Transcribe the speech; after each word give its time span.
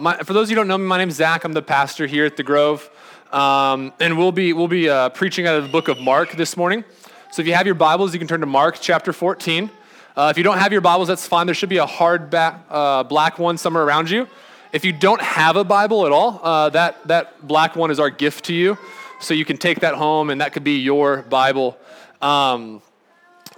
My, 0.00 0.16
for 0.18 0.32
those 0.32 0.46
of 0.46 0.50
you 0.50 0.54
who 0.54 0.60
don't 0.60 0.68
know 0.68 0.78
me, 0.78 0.84
my 0.84 0.96
name's 0.96 1.16
Zach. 1.16 1.42
I'm 1.42 1.54
the 1.54 1.60
pastor 1.60 2.06
here 2.06 2.24
at 2.24 2.36
the 2.36 2.44
Grove. 2.44 2.88
Um, 3.32 3.92
and 3.98 4.16
we'll 4.16 4.30
be, 4.30 4.52
we'll 4.52 4.68
be 4.68 4.88
uh, 4.88 5.08
preaching 5.08 5.44
out 5.48 5.56
of 5.56 5.64
the 5.64 5.68
book 5.70 5.88
of 5.88 5.98
Mark 5.98 6.30
this 6.36 6.56
morning. 6.56 6.84
So 7.32 7.42
if 7.42 7.48
you 7.48 7.54
have 7.54 7.66
your 7.66 7.74
Bibles, 7.74 8.12
you 8.12 8.20
can 8.20 8.28
turn 8.28 8.38
to 8.38 8.46
Mark 8.46 8.78
chapter 8.80 9.12
14. 9.12 9.68
Uh, 10.16 10.28
if 10.30 10.38
you 10.38 10.44
don't 10.44 10.58
have 10.58 10.70
your 10.70 10.82
Bibles, 10.82 11.08
that's 11.08 11.26
fine. 11.26 11.46
There 11.46 11.54
should 11.54 11.68
be 11.68 11.78
a 11.78 11.86
hard 11.86 12.30
back, 12.30 12.64
uh, 12.70 13.02
black 13.02 13.40
one 13.40 13.58
somewhere 13.58 13.82
around 13.82 14.08
you. 14.08 14.28
If 14.72 14.84
you 14.84 14.92
don't 14.92 15.20
have 15.20 15.56
a 15.56 15.64
Bible 15.64 16.06
at 16.06 16.12
all, 16.12 16.38
uh, 16.44 16.68
that, 16.68 17.08
that 17.08 17.44
black 17.44 17.74
one 17.74 17.90
is 17.90 17.98
our 17.98 18.10
gift 18.10 18.44
to 18.44 18.54
you. 18.54 18.78
So 19.20 19.34
you 19.34 19.44
can 19.44 19.56
take 19.56 19.80
that 19.80 19.96
home, 19.96 20.30
and 20.30 20.40
that 20.40 20.52
could 20.52 20.62
be 20.62 20.78
your 20.78 21.22
Bible. 21.22 21.76
Um, 22.22 22.82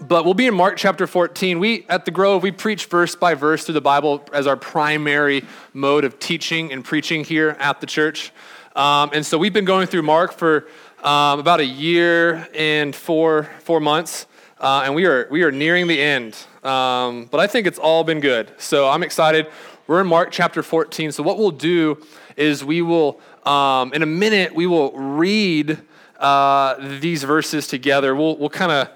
but 0.01 0.25
we'll 0.25 0.35
be 0.35 0.47
in 0.47 0.55
Mark 0.55 0.77
chapter 0.77 1.07
14. 1.07 1.59
We, 1.59 1.85
at 1.89 2.05
the 2.05 2.11
Grove, 2.11 2.43
we 2.43 2.51
preach 2.51 2.87
verse 2.87 3.15
by 3.15 3.35
verse 3.35 3.65
through 3.65 3.75
the 3.75 3.81
Bible 3.81 4.25
as 4.33 4.47
our 4.47 4.57
primary 4.57 5.45
mode 5.75 6.05
of 6.05 6.19
teaching 6.19 6.73
and 6.73 6.85
preaching 6.85 7.23
here 7.23 7.57
at 7.59 7.81
the 7.81 7.87
church. 7.87 8.33
Um, 8.75 9.11
and 9.13 9.25
so 9.25 9.37
we've 9.37 9.53
been 9.53 9.65
going 9.65 9.87
through 9.87 10.03
Mark 10.03 10.33
for 10.33 10.69
um, 11.03 11.39
about 11.39 11.61
a 11.61 11.65
year 11.65 12.49
and 12.55 12.95
four, 12.95 13.45
four 13.61 13.81
months. 13.81 14.27
Uh, 14.59 14.83
and 14.85 14.95
we 14.95 15.07
are, 15.07 15.29
we 15.31 15.43
are 15.43 15.53
nearing 15.53 15.87
the 15.87 16.01
end. 16.01 16.37
Um, 16.63 17.27
but 17.27 17.41
I 17.41 17.47
think 17.47 17.67
it's 17.67 17.79
all 17.79 18.05
been 18.05 18.21
good. 18.21 18.51
So 18.59 18.89
I'm 18.89 19.03
excited. 19.03 19.49
We're 19.87 20.01
in 20.01 20.07
Mark 20.07 20.31
chapter 20.31 20.63
14. 20.63 21.13
So 21.13 21.23
what 21.23 21.37
we'll 21.39 21.51
do 21.51 22.05
is 22.37 22.65
we 22.65 22.81
will, 22.81 23.21
um, 23.45 23.93
in 23.93 24.03
a 24.03 24.07
minute, 24.07 24.55
we 24.55 24.67
will 24.67 24.93
read 24.93 25.79
uh, 26.19 26.99
these 27.01 27.23
verses 27.25 27.67
together. 27.67 28.15
We'll, 28.15 28.37
we'll 28.37 28.51
kind 28.51 28.73
of 28.73 28.89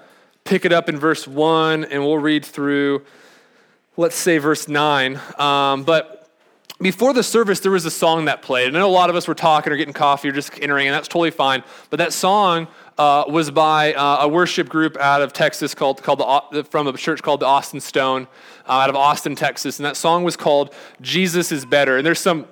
pick 0.45 0.63
it 0.63 0.71
up 0.71 0.89
in 0.89 0.97
verse 0.97 1.27
1 1.27 1.85
and 1.85 2.03
we'll 2.03 2.19
read 2.19 2.45
through, 2.45 3.03
let's 3.97 4.15
say, 4.15 4.37
verse 4.37 4.67
9. 4.67 5.19
Um, 5.39 5.83
but 5.83 6.29
before 6.79 7.13
the 7.13 7.23
service, 7.23 7.61
there 7.61 7.71
was 7.71 7.83
a 7.85 7.91
song 7.91 8.25
that 8.25 8.43
played. 8.43 8.67
And 8.67 8.77
I 8.77 8.81
know 8.81 8.87
a 8.87 8.91
lot 8.91 9.09
of 9.09 9.15
us 9.15 9.27
were 9.27 9.33
talking 9.33 9.73
or 9.73 9.75
getting 9.75 9.93
coffee 9.93 10.29
or 10.29 10.31
just 10.31 10.53
entering, 10.61 10.85
and 10.85 10.93
that's 10.93 11.07
totally 11.07 11.31
fine. 11.31 11.63
But 11.89 11.97
that 11.97 12.13
song 12.13 12.67
uh, 12.99 13.23
was 13.27 13.49
by 13.49 13.95
uh, 13.95 14.19
a 14.21 14.27
worship 14.27 14.69
group 14.69 14.95
out 14.97 15.23
of 15.23 15.33
Texas 15.33 15.73
called, 15.73 16.03
called 16.03 16.19
the, 16.51 16.63
from 16.63 16.85
a 16.85 16.93
church 16.93 17.23
called 17.23 17.39
the 17.39 17.47
Austin 17.47 17.79
Stone 17.79 18.27
uh, 18.67 18.73
out 18.73 18.91
of 18.91 18.95
Austin, 18.95 19.35
Texas. 19.35 19.79
And 19.79 19.85
that 19.87 19.97
song 19.97 20.23
was 20.23 20.37
called 20.37 20.75
Jesus 21.01 21.51
is 21.51 21.65
Better. 21.65 21.97
And 21.97 22.05
there's 22.05 22.19
some, 22.19 22.45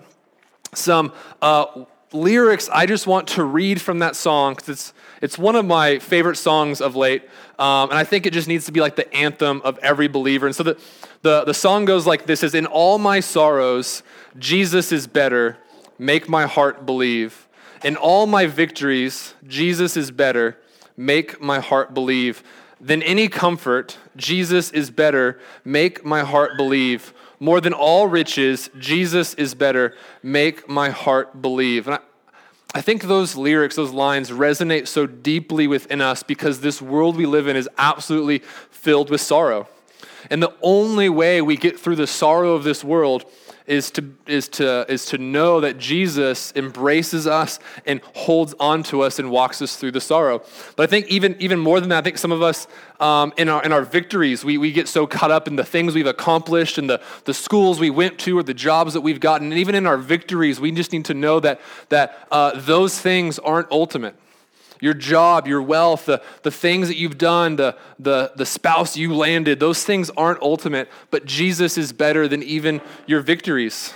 some 0.73 1.14
uh, 1.44 1.86
lyrics 2.11 2.69
I 2.73 2.88
just 2.88 3.05
want 3.05 3.27
to 3.30 3.44
read 3.44 3.80
from 3.80 3.99
that 3.99 4.16
song 4.16 4.55
because 4.55 4.69
it's, 4.69 4.94
it's 5.23 5.38
one 5.38 5.55
of 5.55 5.66
my 5.66 5.99
favorite 5.99 6.35
songs 6.35 6.81
of 6.81 6.97
late. 6.97 7.23
Um, 7.57 7.89
and 7.89 7.97
I 7.97 8.03
think 8.03 8.25
it 8.25 8.33
just 8.33 8.49
needs 8.49 8.66
to 8.66 8.73
be 8.73 8.81
like 8.81 8.97
the 8.97 9.11
anthem 9.16 9.61
of 9.63 9.77
every 9.77 10.09
believer. 10.09 10.45
And 10.47 10.53
so 10.53 10.63
the, 10.63 10.77
the, 11.21 11.45
the 11.45 11.53
song 11.53 11.85
goes 11.85 12.05
like 12.05 12.25
this 12.25 12.43
is 12.43 12.53
In 12.53 12.65
all 12.65 12.97
my 12.97 13.21
sorrows, 13.21 14.03
Jesus 14.38 14.91
is 14.91 15.07
better. 15.07 15.57
Make 15.97 16.27
my 16.27 16.45
heart 16.45 16.85
believe. 16.85 17.47
In 17.85 17.95
all 17.95 18.27
my 18.27 18.47
victories, 18.47 19.33
Jesus 19.47 19.95
is 19.95 20.11
better. 20.11 20.57
Make 20.97 21.41
my 21.41 21.59
heart 21.59 21.93
believe. 21.93 22.43
Than 22.81 23.02
any 23.02 23.30
comfort, 23.30 23.97
Jesus 24.17 24.71
is 24.71 24.91
better. 24.91 25.39
Make 25.63 26.03
my 26.03 26.23
heart 26.23 26.58
believe. 26.58 27.13
More 27.39 27.61
than 27.61 27.71
all 27.71 28.08
riches, 28.08 28.69
Jesus 28.77 29.35
is 29.35 29.55
better. 29.55 29.95
Make 30.21 30.67
my 30.67 30.89
heart 30.89 31.41
believe. 31.41 31.87
And 31.87 31.95
I, 31.95 31.99
I 32.73 32.81
think 32.81 33.03
those 33.03 33.35
lyrics, 33.35 33.75
those 33.75 33.91
lines 33.91 34.31
resonate 34.31 34.88
so 34.88 35.05
deeply 35.05 35.67
within 35.67 36.02
us 36.02 36.23
because 36.23 36.61
this 36.61 36.81
world 36.81 37.15
we 37.15 37.27
live 37.27 37.47
in 37.47 37.55
is 37.55 37.69
absolutely 37.77 38.39
filled 38.71 39.11
with 39.11 39.21
sorrow. 39.21 39.67
And 40.29 40.41
the 40.41 40.53
only 40.61 41.09
way 41.09 41.41
we 41.41 41.57
get 41.57 41.79
through 41.79 41.95
the 41.97 42.07
sorrow 42.07 42.53
of 42.53 42.63
this 42.63 42.83
world 42.83 43.25
is 43.66 43.91
to, 43.91 44.13
is, 44.27 44.49
to, 44.49 44.85
is 44.91 45.05
to 45.05 45.17
know 45.17 45.61
that 45.61 45.77
Jesus 45.77 46.52
embraces 46.55 47.27
us 47.27 47.59
and 47.85 48.02
holds 48.13 48.53
on 48.59 48.83
to 48.83 49.02
us 49.02 49.19
and 49.19 49.31
walks 49.31 49.61
us 49.61 49.77
through 49.77 49.91
the 49.91 50.02
sorrow. 50.02 50.43
But 50.75 50.83
I 50.83 50.88
think 50.88 51.07
even, 51.07 51.35
even 51.39 51.59
more 51.59 51.80
than 51.80 51.89
that, 51.89 51.99
I 51.99 52.02
think 52.02 52.17
some 52.17 52.31
of 52.31 52.41
us 52.41 52.67
um, 52.99 53.33
in, 53.37 53.48
our, 53.49 53.64
in 53.64 53.71
our 53.71 53.83
victories, 53.83 54.43
we, 54.43 54.58
we 54.58 54.71
get 54.71 54.87
so 54.87 55.08
caught 55.08 55.31
up 55.31 55.48
in 55.48 55.55
the 55.55 55.64
things 55.64 55.95
we've 55.95 56.05
accomplished 56.05 56.77
and 56.77 56.89
the, 56.89 57.02
the 57.25 57.33
schools 57.33 57.80
we 57.80 57.89
went 57.89 58.19
to 58.19 58.37
or 58.37 58.43
the 58.43 58.53
jobs 58.53 58.93
that 58.93 59.02
we've 59.02 59.19
gotten. 59.19 59.52
And 59.52 59.59
even 59.59 59.75
in 59.75 59.87
our 59.87 59.98
victories, 59.98 60.59
we 60.59 60.71
just 60.71 60.92
need 60.92 61.05
to 61.05 61.14
know 61.14 61.39
that, 61.39 61.61
that 61.89 62.27
uh, 62.31 62.59
those 62.59 62.99
things 62.99 63.39
aren't 63.39 63.71
ultimate 63.71 64.15
your 64.83 64.94
job, 64.94 65.48
your 65.48 65.61
wealth, 65.61 66.08
the, 66.08 66.21
the 66.42 66.52
things 66.52 66.89
that 66.89 66.98
you've 66.98 67.17
done, 67.17 67.55
the, 67.55 67.73
the, 67.99 68.33
the 68.36 68.45
spouse 68.45 68.98
you 68.98 69.16
landed, 69.16 69.58
those 69.58 69.86
things 69.86 70.10
aren't 70.17 70.42
ultimate, 70.42 70.89
but 71.10 71.26
Jesus 71.26 71.77
is 71.77 71.94
better 71.94 72.27
than 72.27 72.44
even 72.44 72.82
your 73.08 73.22
victories. 73.22 73.93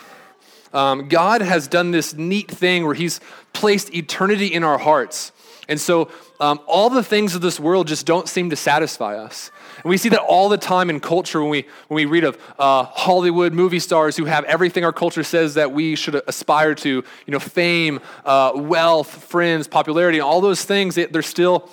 Um, 0.72 1.09
God 1.09 1.42
has 1.42 1.68
done 1.68 1.92
this 1.92 2.14
neat 2.14 2.50
thing 2.50 2.86
where 2.86 2.94
He's 2.94 3.20
placed 3.52 3.94
eternity 3.94 4.47
in 4.47 4.64
our 4.64 4.78
hearts. 4.78 5.34
And 5.68 5.78
so 5.78 6.09
um, 6.40 6.62
all 6.68 6.90
the 6.90 7.03
things 7.03 7.36
of 7.36 7.42
this 7.42 7.59
world 7.59 7.88
just 7.88 8.06
don't 8.06 8.30
seem 8.30 8.50
to 8.52 8.56
satisfy 8.56 9.18
us. 9.18 9.52
And 9.84 9.90
we 9.90 9.98
see 9.98 10.10
that 10.10 10.22
all 10.22 10.50
the 10.50 10.58
time 10.58 10.90
in 10.90 11.00
culture 11.00 11.42
when 11.42 11.50
we, 11.50 11.66
when 11.88 11.96
we 11.96 12.06
read 12.06 12.24
of 12.24 12.38
uh, 12.58 12.84
Hollywood 12.84 13.54
movie 13.54 13.80
stars 13.80 14.18
who 14.18 14.26
have 14.26 14.44
everything 14.46 14.84
our 14.84 14.94
culture 14.94 15.24
says 15.24 15.54
that 15.56 15.72
we 15.72 15.96
should 15.96 16.22
aspire 16.28 16.76
to, 16.76 16.90
you 16.90 17.32
know, 17.32 17.40
fame, 17.40 18.00
uh, 18.26 18.52
wealth, 18.56 19.24
friends, 19.24 19.68
popularity, 19.68 20.20
all 20.20 20.42
those 20.42 20.64
things, 20.64 20.96
they're 20.96 21.22
still 21.22 21.70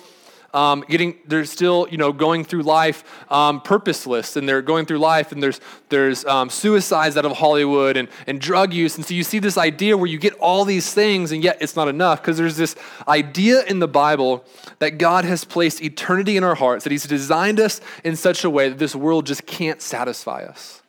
um, 0.55 0.83
getting 0.89 1.17
they're 1.27 1.45
still 1.45 1.87
you 1.91 1.97
know 1.97 2.11
going 2.11 2.43
through 2.43 2.63
life 2.63 3.03
um, 3.31 3.61
purposeless 3.61 4.35
and 4.35 4.49
they're 4.49 4.63
going 4.63 4.85
through 4.85 4.99
life 4.99 5.31
and 5.31 5.43
there's 5.43 5.61
there's 5.89 6.25
um, 6.25 6.49
suicides 6.49 7.17
out 7.17 7.25
of 7.25 7.33
hollywood 7.33 7.97
and, 7.97 8.07
and 8.25 8.41
drug 8.41 8.73
use 8.73 8.95
and 8.95 9.05
so 9.05 9.13
you 9.13 9.23
see 9.23 9.39
this 9.39 9.57
idea 9.57 9.95
where 9.95 10.07
you 10.07 10.17
get 10.17 10.33
all 10.35 10.65
these 10.65 10.93
things 10.93 11.31
and 11.31 11.43
yet 11.43 11.57
it's 11.61 11.75
not 11.75 11.87
enough 11.87 12.21
because 12.21 12.37
there's 12.37 12.57
this 12.57 12.75
idea 13.07 13.63
in 13.65 13.79
the 13.79 13.87
bible 13.87 14.43
that 14.79 14.97
god 14.97 15.25
has 15.25 15.43
placed 15.43 15.83
eternity 15.83 16.37
in 16.37 16.43
our 16.43 16.55
hearts 16.55 16.85
that 16.85 16.91
he's 16.91 17.03
designed 17.03 17.59
us 17.59 17.81
in 18.03 18.15
such 18.15 18.43
a 18.43 18.49
way 18.49 18.69
that 18.69 18.77
this 18.77 18.95
world 18.95 19.25
just 19.25 19.45
can't 19.45 19.81
satisfy 19.81 20.43
us. 20.43 20.81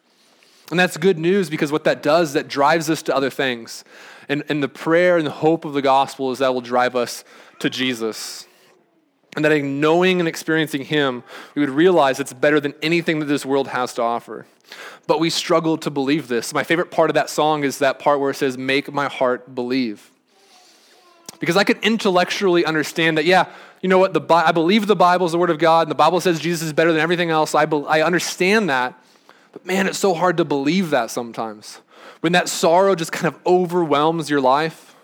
And 0.71 0.79
that's 0.79 0.97
good 0.97 1.19
news 1.19 1.49
because 1.51 1.73
what 1.73 1.85
that 1.85 2.03
does 2.03 2.33
that 2.33 2.49
drives 2.49 2.91
us 2.91 3.03
to 3.03 3.15
other 3.15 3.31
things. 3.31 3.85
And, 4.29 4.43
and 4.49 4.63
the 4.63 4.69
prayer 4.69 5.17
and 5.17 5.27
the 5.27 5.31
hope 5.31 5.65
of 5.65 5.73
the 5.73 5.83
gospel 5.83 6.33
is 6.33 6.39
that 6.39 6.53
will 6.53 6.61
drive 6.61 6.97
us 6.97 7.25
to 7.61 7.71
jesus 7.71 8.47
and 9.37 9.45
that 9.45 9.53
in 9.53 9.81
knowing 9.81 10.19
and 10.19 10.27
experiencing 10.27 10.87
Him, 10.87 11.23
we 11.55 11.61
would 11.61 11.71
realize 11.71 12.19
it's 12.19 12.33
better 12.33 12.59
than 12.59 12.75
anything 12.83 13.21
that 13.21 13.27
this 13.27 13.45
world 13.45 13.69
has 13.69 13.93
to 13.95 14.03
offer. 14.03 14.47
But 15.07 15.21
we 15.21 15.31
struggle 15.31 15.77
to 15.79 15.91
believe 15.91 16.27
this. 16.27 16.53
My 16.53 16.65
favorite 16.65 16.91
part 16.91 17.11
of 17.11 17.15
that 17.15 17.31
song 17.31 17.63
is 17.63 17.79
that 17.79 17.99
part 17.99 18.19
where 18.19 18.31
it 18.31 18.35
says, 18.35 18.59
Make 18.59 18.93
my 18.93 19.07
heart 19.07 19.55
believe. 19.55 20.11
Because 21.39 21.57
I 21.57 21.65
could 21.65 21.79
intellectually 21.85 22.65
understand 22.65 23.19
that, 23.19 23.27
yeah, 23.27 23.53
you 23.83 23.91
know 23.91 23.99
what, 23.99 24.15
the, 24.15 24.35
I 24.35 24.53
believe 24.53 24.87
the 24.87 24.97
Bible 24.97 25.27
is 25.27 25.33
the 25.33 25.39
Word 25.39 25.51
of 25.51 25.59
God, 25.59 25.83
and 25.83 25.91
the 25.91 25.97
Bible 25.97 26.21
says 26.21 26.41
Jesus 26.41 26.69
is 26.69 26.73
better 26.73 26.93
than 26.93 27.01
everything 27.01 27.31
else. 27.31 27.55
I, 27.55 27.67
be, 27.67 27.85
I 27.87 28.01
understand 28.03 28.71
that. 28.71 28.99
But 29.53 29.67
man, 29.67 29.87
it's 29.87 29.99
so 29.99 30.15
hard 30.15 30.39
to 30.39 30.45
believe 30.47 30.91
that 30.91 31.11
sometimes. 31.11 31.81
When 32.21 32.33
that 32.33 32.49
sorrow 32.49 32.95
just 32.95 33.13
kind 33.13 33.27
of 33.27 33.39
overwhelms 33.47 34.31
your 34.31 34.41
life, 34.41 34.96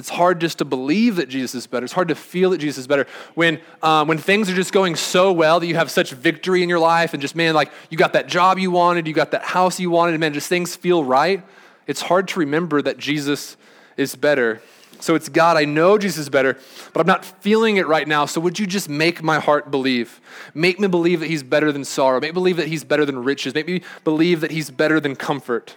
it's 0.00 0.08
hard 0.08 0.40
just 0.40 0.58
to 0.58 0.64
believe 0.64 1.16
that 1.16 1.28
Jesus 1.28 1.54
is 1.54 1.66
better. 1.66 1.84
It's 1.84 1.92
hard 1.92 2.08
to 2.08 2.14
feel 2.14 2.50
that 2.50 2.58
Jesus 2.58 2.78
is 2.78 2.86
better. 2.86 3.06
When, 3.34 3.60
um, 3.82 4.08
when 4.08 4.16
things 4.16 4.48
are 4.48 4.54
just 4.54 4.72
going 4.72 4.96
so 4.96 5.30
well 5.30 5.60
that 5.60 5.66
you 5.66 5.74
have 5.74 5.90
such 5.90 6.12
victory 6.12 6.62
in 6.62 6.70
your 6.70 6.78
life 6.78 7.12
and 7.12 7.20
just, 7.20 7.36
man, 7.36 7.52
like 7.54 7.70
you 7.90 7.98
got 7.98 8.14
that 8.14 8.26
job 8.26 8.58
you 8.58 8.70
wanted, 8.70 9.06
you 9.06 9.12
got 9.12 9.32
that 9.32 9.42
house 9.42 9.78
you 9.78 9.90
wanted, 9.90 10.12
and 10.12 10.20
man, 10.20 10.32
just 10.32 10.48
things 10.48 10.74
feel 10.74 11.04
right. 11.04 11.44
It's 11.86 12.00
hard 12.00 12.28
to 12.28 12.40
remember 12.40 12.80
that 12.80 12.96
Jesus 12.96 13.58
is 13.98 14.16
better. 14.16 14.62
So 15.00 15.14
it's 15.14 15.28
God, 15.28 15.58
I 15.58 15.66
know 15.66 15.98
Jesus 15.98 16.20
is 16.20 16.28
better, 16.30 16.56
but 16.94 17.00
I'm 17.00 17.06
not 17.06 17.24
feeling 17.24 17.76
it 17.76 17.86
right 17.86 18.08
now. 18.08 18.24
So 18.24 18.40
would 18.40 18.58
you 18.58 18.66
just 18.66 18.88
make 18.88 19.22
my 19.22 19.38
heart 19.38 19.70
believe? 19.70 20.18
Make 20.54 20.80
me 20.80 20.88
believe 20.88 21.20
that 21.20 21.26
he's 21.26 21.42
better 21.42 21.72
than 21.72 21.84
sorrow. 21.84 22.20
Make 22.20 22.30
me 22.30 22.34
believe 22.34 22.56
that 22.56 22.68
he's 22.68 22.84
better 22.84 23.04
than 23.04 23.22
riches. 23.22 23.54
Make 23.54 23.66
me 23.66 23.82
believe 24.02 24.40
that 24.40 24.50
he's 24.50 24.70
better 24.70 24.98
than 24.98 25.14
comfort. 25.14 25.76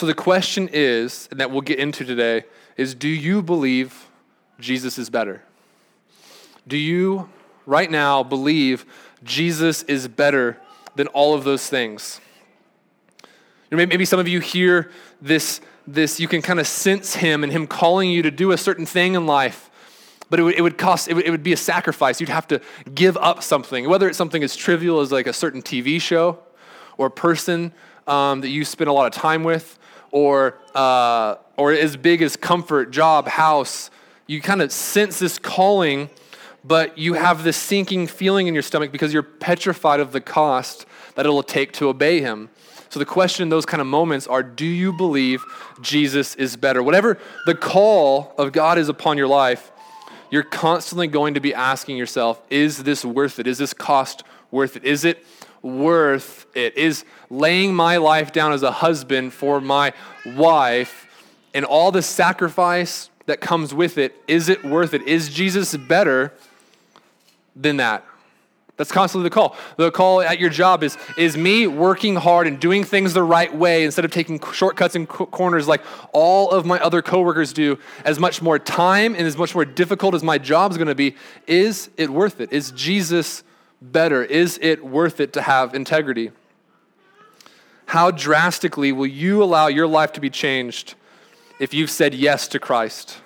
So 0.00 0.06
the 0.06 0.14
question 0.14 0.70
is, 0.72 1.28
and 1.30 1.40
that 1.40 1.50
we'll 1.50 1.60
get 1.60 1.78
into 1.78 2.06
today, 2.06 2.44
is 2.78 2.94
do 2.94 3.06
you 3.06 3.42
believe 3.42 4.08
Jesus 4.58 4.96
is 4.96 5.10
better? 5.10 5.42
Do 6.66 6.78
you 6.78 7.28
right 7.66 7.90
now 7.90 8.22
believe 8.22 8.86
Jesus 9.24 9.82
is 9.82 10.08
better 10.08 10.58
than 10.94 11.06
all 11.08 11.34
of 11.34 11.44
those 11.44 11.68
things? 11.68 12.18
You 13.70 13.76
know, 13.76 13.84
maybe 13.84 14.06
some 14.06 14.18
of 14.18 14.26
you 14.26 14.40
hear 14.40 14.90
this, 15.20 15.60
this 15.86 16.18
you 16.18 16.28
can 16.28 16.40
kind 16.40 16.60
of 16.60 16.66
sense 16.66 17.16
him 17.16 17.44
and 17.44 17.52
him 17.52 17.66
calling 17.66 18.08
you 18.08 18.22
to 18.22 18.30
do 18.30 18.52
a 18.52 18.56
certain 18.56 18.86
thing 18.86 19.14
in 19.14 19.26
life 19.26 19.66
but 20.30 20.40
it 20.40 20.44
would, 20.44 20.54
it 20.54 20.62
would 20.62 20.78
cost 20.78 21.08
it 21.08 21.14
would, 21.14 21.26
it 21.26 21.30
would 21.30 21.42
be 21.42 21.52
a 21.52 21.58
sacrifice 21.58 22.20
you'd 22.20 22.30
have 22.30 22.46
to 22.46 22.60
give 22.94 23.18
up 23.18 23.42
something 23.42 23.88
whether 23.88 24.08
it's 24.08 24.16
something 24.16 24.44
as 24.44 24.54
trivial 24.54 25.00
as 25.00 25.10
like 25.10 25.26
a 25.26 25.32
certain 25.32 25.60
tv 25.60 26.00
show 26.00 26.38
or 26.96 27.10
person 27.10 27.72
um, 28.06 28.40
that 28.40 28.48
you 28.48 28.64
spend 28.64 28.88
a 28.88 28.92
lot 28.92 29.06
of 29.06 29.12
time 29.12 29.42
with 29.42 29.78
or, 30.10 30.58
uh, 30.74 31.36
or 31.56 31.72
as 31.72 31.96
big 31.96 32.22
as 32.22 32.36
comfort, 32.36 32.90
job, 32.90 33.28
house. 33.28 33.90
You 34.26 34.40
kind 34.40 34.62
of 34.62 34.72
sense 34.72 35.18
this 35.18 35.38
calling, 35.38 36.10
but 36.64 36.98
you 36.98 37.14
have 37.14 37.42
this 37.42 37.56
sinking 37.56 38.06
feeling 38.06 38.46
in 38.46 38.54
your 38.54 38.62
stomach 38.62 38.92
because 38.92 39.12
you're 39.12 39.22
petrified 39.22 40.00
of 40.00 40.12
the 40.12 40.20
cost 40.20 40.86
that 41.14 41.26
it'll 41.26 41.42
take 41.42 41.72
to 41.74 41.88
obey 41.88 42.20
him. 42.20 42.50
So 42.90 42.98
the 42.98 43.06
question 43.06 43.44
in 43.44 43.48
those 43.50 43.66
kind 43.66 43.80
of 43.80 43.86
moments 43.86 44.26
are 44.26 44.42
do 44.42 44.66
you 44.66 44.92
believe 44.92 45.44
Jesus 45.80 46.34
is 46.34 46.56
better? 46.56 46.82
Whatever 46.82 47.18
the 47.46 47.54
call 47.54 48.34
of 48.36 48.52
God 48.52 48.78
is 48.78 48.88
upon 48.88 49.16
your 49.16 49.28
life, 49.28 49.70
you're 50.30 50.42
constantly 50.42 51.06
going 51.06 51.34
to 51.34 51.40
be 51.40 51.54
asking 51.54 51.96
yourself, 51.96 52.40
is 52.50 52.82
this 52.82 53.04
worth 53.04 53.38
it? 53.38 53.46
Is 53.46 53.58
this 53.58 53.72
cost 53.72 54.22
worth 54.50 54.76
it? 54.76 54.84
Is 54.84 55.04
it 55.04 55.24
worth 55.62 56.46
it? 56.54 56.76
Is 56.76 57.04
laying 57.28 57.74
my 57.74 57.96
life 57.98 58.32
down 58.32 58.52
as 58.52 58.62
a 58.62 58.72
husband 58.72 59.32
for 59.32 59.60
my 59.60 59.92
wife 60.24 61.06
and 61.54 61.64
all 61.64 61.92
the 61.92 62.02
sacrifice 62.02 63.10
that 63.26 63.40
comes 63.40 63.72
with 63.74 63.98
it, 63.98 64.14
is 64.26 64.48
it 64.48 64.64
worth 64.64 64.94
it? 64.94 65.02
Is 65.02 65.28
Jesus 65.28 65.76
better 65.76 66.32
than 67.54 67.76
that? 67.76 68.04
That's 68.76 68.92
constantly 68.92 69.28
the 69.28 69.34
call. 69.34 69.56
The 69.76 69.90
call 69.90 70.22
at 70.22 70.38
your 70.38 70.48
job 70.48 70.82
is, 70.82 70.96
is 71.18 71.36
me 71.36 71.66
working 71.66 72.16
hard 72.16 72.46
and 72.46 72.58
doing 72.58 72.82
things 72.82 73.12
the 73.12 73.22
right 73.22 73.54
way 73.54 73.84
instead 73.84 74.06
of 74.06 74.10
taking 74.10 74.40
shortcuts 74.52 74.94
and 74.94 75.06
corners 75.06 75.68
like 75.68 75.82
all 76.14 76.50
of 76.50 76.64
my 76.64 76.80
other 76.80 77.02
coworkers 77.02 77.52
do, 77.52 77.78
as 78.06 78.18
much 78.18 78.40
more 78.40 78.58
time 78.58 79.14
and 79.14 79.26
as 79.26 79.36
much 79.36 79.54
more 79.54 79.66
difficult 79.66 80.14
as 80.14 80.22
my 80.22 80.38
job's 80.38 80.78
gonna 80.78 80.94
be. 80.94 81.14
Is 81.46 81.90
it 81.98 82.08
worth 82.08 82.40
it? 82.40 82.54
Is 82.54 82.70
Jesus 82.70 83.42
better? 83.80 84.22
Is 84.22 84.58
it 84.62 84.84
worth 84.84 85.20
it 85.20 85.32
to 85.34 85.42
have 85.42 85.74
integrity? 85.74 86.30
How 87.86 88.10
drastically 88.10 88.92
will 88.92 89.06
you 89.06 89.42
allow 89.42 89.66
your 89.66 89.86
life 89.86 90.12
to 90.12 90.20
be 90.20 90.30
changed 90.30 90.94
if 91.58 91.74
you've 91.74 91.90
said 91.90 92.14
yes 92.14 92.46
to 92.48 92.58
Christ? 92.58 93.18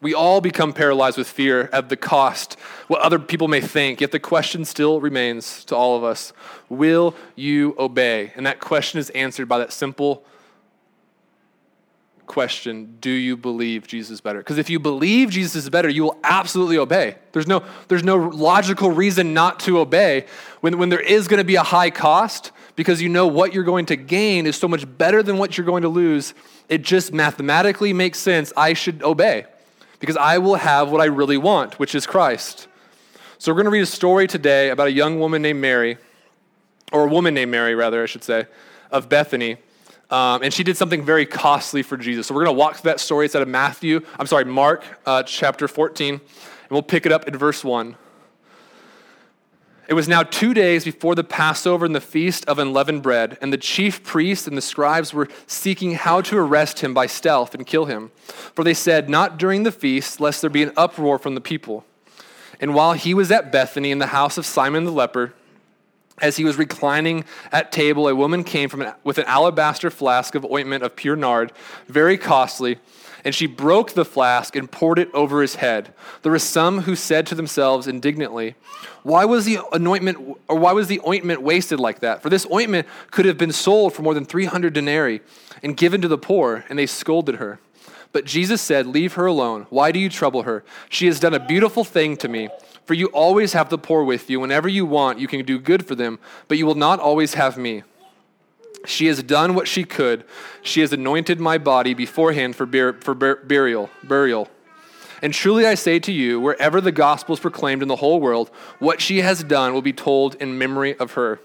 We 0.00 0.12
all 0.12 0.42
become 0.42 0.74
paralyzed 0.74 1.16
with 1.16 1.28
fear 1.28 1.62
of 1.72 1.88
the 1.88 1.96
cost, 1.96 2.58
what 2.88 3.00
other 3.00 3.18
people 3.18 3.48
may 3.48 3.62
think, 3.62 4.02
yet 4.02 4.12
the 4.12 4.18
question 4.18 4.66
still 4.66 5.00
remains 5.00 5.64
to 5.64 5.76
all 5.76 5.96
of 5.96 6.04
us 6.04 6.34
Will 6.68 7.14
you 7.36 7.74
obey? 7.78 8.32
And 8.36 8.44
that 8.44 8.60
question 8.60 8.98
is 8.98 9.08
answered 9.10 9.48
by 9.48 9.58
that 9.58 9.72
simple 9.72 10.22
question 12.26 12.96
Do 13.00 13.10
you 13.10 13.36
believe 13.36 13.86
Jesus 13.86 14.12
is 14.12 14.20
better? 14.20 14.38
Because 14.38 14.58
if 14.58 14.70
you 14.70 14.78
believe 14.78 15.30
Jesus 15.30 15.64
is 15.64 15.70
better, 15.70 15.88
you 15.88 16.04
will 16.04 16.18
absolutely 16.24 16.78
obey. 16.78 17.16
There's 17.32 17.46
no, 17.46 17.62
there's 17.88 18.04
no 18.04 18.16
logical 18.16 18.90
reason 18.90 19.34
not 19.34 19.60
to 19.60 19.78
obey 19.78 20.26
when, 20.60 20.78
when 20.78 20.88
there 20.88 21.00
is 21.00 21.28
going 21.28 21.38
to 21.38 21.44
be 21.44 21.56
a 21.56 21.62
high 21.62 21.90
cost 21.90 22.52
because 22.76 23.00
you 23.00 23.08
know 23.08 23.26
what 23.26 23.52
you're 23.52 23.64
going 23.64 23.86
to 23.86 23.96
gain 23.96 24.46
is 24.46 24.56
so 24.56 24.68
much 24.68 24.84
better 24.98 25.22
than 25.22 25.38
what 25.38 25.56
you're 25.56 25.66
going 25.66 25.82
to 25.82 25.88
lose. 25.88 26.34
It 26.68 26.82
just 26.82 27.12
mathematically 27.12 27.92
makes 27.92 28.18
sense. 28.18 28.52
I 28.56 28.72
should 28.72 29.02
obey 29.02 29.46
because 30.00 30.16
I 30.16 30.38
will 30.38 30.56
have 30.56 30.90
what 30.90 31.00
I 31.00 31.06
really 31.06 31.36
want, 31.38 31.78
which 31.78 31.94
is 31.94 32.06
Christ. 32.06 32.68
So 33.38 33.52
we're 33.52 33.56
going 33.56 33.66
to 33.66 33.70
read 33.70 33.82
a 33.82 33.86
story 33.86 34.26
today 34.26 34.70
about 34.70 34.86
a 34.86 34.92
young 34.92 35.18
woman 35.18 35.42
named 35.42 35.60
Mary, 35.60 35.98
or 36.92 37.04
a 37.04 37.08
woman 37.08 37.34
named 37.34 37.50
Mary, 37.50 37.74
rather, 37.74 38.02
I 38.02 38.06
should 38.06 38.24
say, 38.24 38.46
of 38.90 39.08
Bethany. 39.08 39.58
Um, 40.14 40.44
and 40.44 40.54
she 40.54 40.62
did 40.62 40.76
something 40.76 41.04
very 41.04 41.26
costly 41.26 41.82
for 41.82 41.96
Jesus. 41.96 42.28
So 42.28 42.36
we're 42.36 42.44
going 42.44 42.54
to 42.54 42.58
walk 42.58 42.76
through 42.76 42.92
that 42.92 43.00
story. 43.00 43.26
It's 43.26 43.34
out 43.34 43.42
of 43.42 43.48
Matthew, 43.48 44.00
I'm 44.16 44.28
sorry, 44.28 44.44
Mark 44.44 44.84
uh, 45.04 45.24
chapter 45.24 45.66
14, 45.66 46.14
and 46.14 46.20
we'll 46.70 46.82
pick 46.82 47.04
it 47.04 47.10
up 47.10 47.26
in 47.26 47.36
verse 47.36 47.64
1. 47.64 47.96
It 49.88 49.94
was 49.94 50.06
now 50.06 50.22
two 50.22 50.54
days 50.54 50.84
before 50.84 51.16
the 51.16 51.24
Passover 51.24 51.84
and 51.84 51.96
the 51.96 52.00
feast 52.00 52.44
of 52.44 52.60
unleavened 52.60 53.02
bread, 53.02 53.38
and 53.40 53.52
the 53.52 53.58
chief 53.58 54.04
priests 54.04 54.46
and 54.46 54.56
the 54.56 54.62
scribes 54.62 55.12
were 55.12 55.26
seeking 55.48 55.94
how 55.94 56.20
to 56.20 56.38
arrest 56.38 56.78
him 56.78 56.94
by 56.94 57.06
stealth 57.06 57.52
and 57.52 57.66
kill 57.66 57.86
him. 57.86 58.12
For 58.54 58.62
they 58.62 58.72
said, 58.72 59.10
Not 59.10 59.36
during 59.36 59.64
the 59.64 59.72
feast, 59.72 60.20
lest 60.20 60.42
there 60.42 60.48
be 60.48 60.62
an 60.62 60.70
uproar 60.76 61.18
from 61.18 61.34
the 61.34 61.40
people. 61.40 61.84
And 62.60 62.72
while 62.72 62.92
he 62.92 63.14
was 63.14 63.32
at 63.32 63.50
Bethany 63.50 63.90
in 63.90 63.98
the 63.98 64.06
house 64.06 64.38
of 64.38 64.46
Simon 64.46 64.84
the 64.84 64.92
leper, 64.92 65.34
as 66.20 66.36
he 66.36 66.44
was 66.44 66.56
reclining 66.56 67.24
at 67.50 67.72
table, 67.72 68.08
a 68.08 68.14
woman 68.14 68.44
came 68.44 68.68
from 68.68 68.82
an, 68.82 68.94
with 69.02 69.18
an 69.18 69.24
alabaster 69.26 69.90
flask 69.90 70.34
of 70.34 70.44
ointment 70.44 70.84
of 70.84 70.96
pure 70.96 71.16
nard, 71.16 71.52
very 71.88 72.16
costly 72.16 72.78
and 73.24 73.34
she 73.34 73.46
broke 73.46 73.92
the 73.92 74.04
flask 74.04 74.54
and 74.54 74.70
poured 74.70 74.98
it 74.98 75.12
over 75.14 75.40
his 75.40 75.56
head. 75.56 75.94
There 76.22 76.30
were 76.30 76.38
some 76.38 76.82
who 76.82 76.94
said 76.94 77.26
to 77.28 77.34
themselves 77.34 77.88
indignantly, 77.88 78.54
Why 79.02 79.24
was 79.24 79.46
the 79.46 79.60
anointment 79.72 80.38
or 80.46 80.56
why 80.56 80.72
was 80.72 80.88
the 80.88 81.00
ointment 81.06 81.40
wasted 81.40 81.80
like 81.80 82.00
that? 82.00 82.22
For 82.22 82.28
this 82.28 82.46
ointment 82.52 82.86
could 83.10 83.24
have 83.24 83.38
been 83.38 83.52
sold 83.52 83.94
for 83.94 84.02
more 84.02 84.14
than 84.14 84.26
300 84.26 84.74
denarii 84.74 85.22
and 85.62 85.76
given 85.76 86.02
to 86.02 86.08
the 86.08 86.18
poor, 86.18 86.64
and 86.68 86.78
they 86.78 86.86
scolded 86.86 87.36
her. 87.36 87.58
But 88.12 88.26
Jesus 88.26 88.60
said, 88.60 88.86
Leave 88.86 89.14
her 89.14 89.26
alone. 89.26 89.66
Why 89.70 89.90
do 89.90 89.98
you 89.98 90.10
trouble 90.10 90.42
her? 90.42 90.62
She 90.90 91.06
has 91.06 91.18
done 91.18 91.34
a 91.34 91.44
beautiful 91.44 91.82
thing 91.82 92.18
to 92.18 92.28
me. 92.28 92.50
For 92.84 92.94
you 92.94 93.06
always 93.08 93.54
have 93.54 93.70
the 93.70 93.78
poor 93.78 94.04
with 94.04 94.28
you. 94.28 94.40
Whenever 94.40 94.68
you 94.68 94.84
want, 94.84 95.18
you 95.18 95.26
can 95.26 95.44
do 95.44 95.58
good 95.58 95.86
for 95.86 95.94
them, 95.94 96.18
but 96.48 96.58
you 96.58 96.66
will 96.66 96.74
not 96.74 97.00
always 97.00 97.34
have 97.34 97.56
me. 97.56 97.82
She 98.84 99.06
has 99.06 99.22
done 99.22 99.54
what 99.54 99.66
she 99.66 99.84
could. 99.84 100.24
She 100.62 100.80
has 100.80 100.92
anointed 100.92 101.40
my 101.40 101.56
body 101.56 101.94
beforehand 101.94 102.56
for, 102.56 102.66
bur- 102.66 103.00
for 103.00 103.14
bur- 103.14 103.42
burial, 103.44 103.88
burial. 104.02 104.48
And 105.22 105.32
truly 105.32 105.66
I 105.66 105.74
say 105.74 105.98
to 106.00 106.12
you, 106.12 106.38
wherever 106.38 106.82
the 106.82 106.92
gospel 106.92 107.34
is 107.34 107.40
proclaimed 107.40 107.80
in 107.80 107.88
the 107.88 107.96
whole 107.96 108.20
world, 108.20 108.50
what 108.78 109.00
she 109.00 109.22
has 109.22 109.42
done 109.42 109.72
will 109.72 109.80
be 109.80 109.92
told 109.92 110.34
in 110.34 110.58
memory 110.58 110.98
of 110.98 111.12
her. 111.12 111.40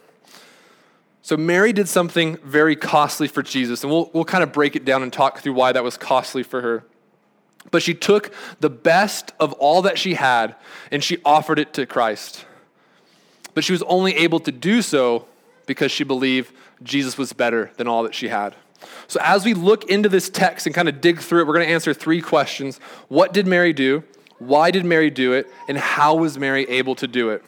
So 1.21 1.37
Mary 1.37 1.71
did 1.71 1.87
something 1.87 2.37
very 2.43 2.75
costly 2.75 3.27
for 3.27 3.41
Jesus, 3.41 3.83
and 3.83 3.91
we'll, 3.91 4.09
we'll 4.13 4.25
kind 4.25 4.43
of 4.43 4.51
break 4.51 4.75
it 4.75 4.83
down 4.83 5.03
and 5.03 5.13
talk 5.13 5.39
through 5.39 5.53
why 5.53 5.71
that 5.71 5.83
was 5.83 5.95
costly 5.95 6.43
for 6.43 6.61
her. 6.61 6.83
But 7.71 7.83
she 7.83 7.93
took 7.93 8.33
the 8.59 8.69
best 8.69 9.31
of 9.39 9.53
all 9.53 9.81
that 9.83 9.97
she 9.99 10.15
had 10.15 10.55
and 10.91 11.03
she 11.03 11.17
offered 11.23 11.59
it 11.59 11.73
to 11.73 11.85
Christ. 11.85 12.45
But 13.53 13.63
she 13.63 13.71
was 13.71 13.83
only 13.83 14.15
able 14.15 14.39
to 14.41 14.51
do 14.51 14.81
so 14.81 15.25
because 15.65 15.91
she 15.91 16.03
believed 16.03 16.53
Jesus 16.81 17.17
was 17.17 17.33
better 17.33 17.71
than 17.77 17.87
all 17.87 18.03
that 18.03 18.15
she 18.15 18.29
had. 18.29 18.55
So, 19.07 19.19
as 19.21 19.43
we 19.43 19.53
look 19.53 19.89
into 19.89 20.07
this 20.07 20.29
text 20.29 20.65
and 20.65 20.73
kind 20.73 20.87
of 20.87 21.01
dig 21.01 21.19
through 21.19 21.41
it, 21.41 21.47
we're 21.47 21.53
going 21.53 21.67
to 21.67 21.71
answer 21.71 21.93
three 21.93 22.21
questions 22.21 22.77
What 23.07 23.33
did 23.33 23.45
Mary 23.45 23.73
do? 23.73 24.03
Why 24.37 24.71
did 24.71 24.85
Mary 24.85 25.09
do 25.09 25.33
it? 25.33 25.47
And 25.67 25.77
how 25.77 26.15
was 26.15 26.37
Mary 26.37 26.63
able 26.69 26.95
to 26.95 27.07
do 27.07 27.29
it? 27.29 27.43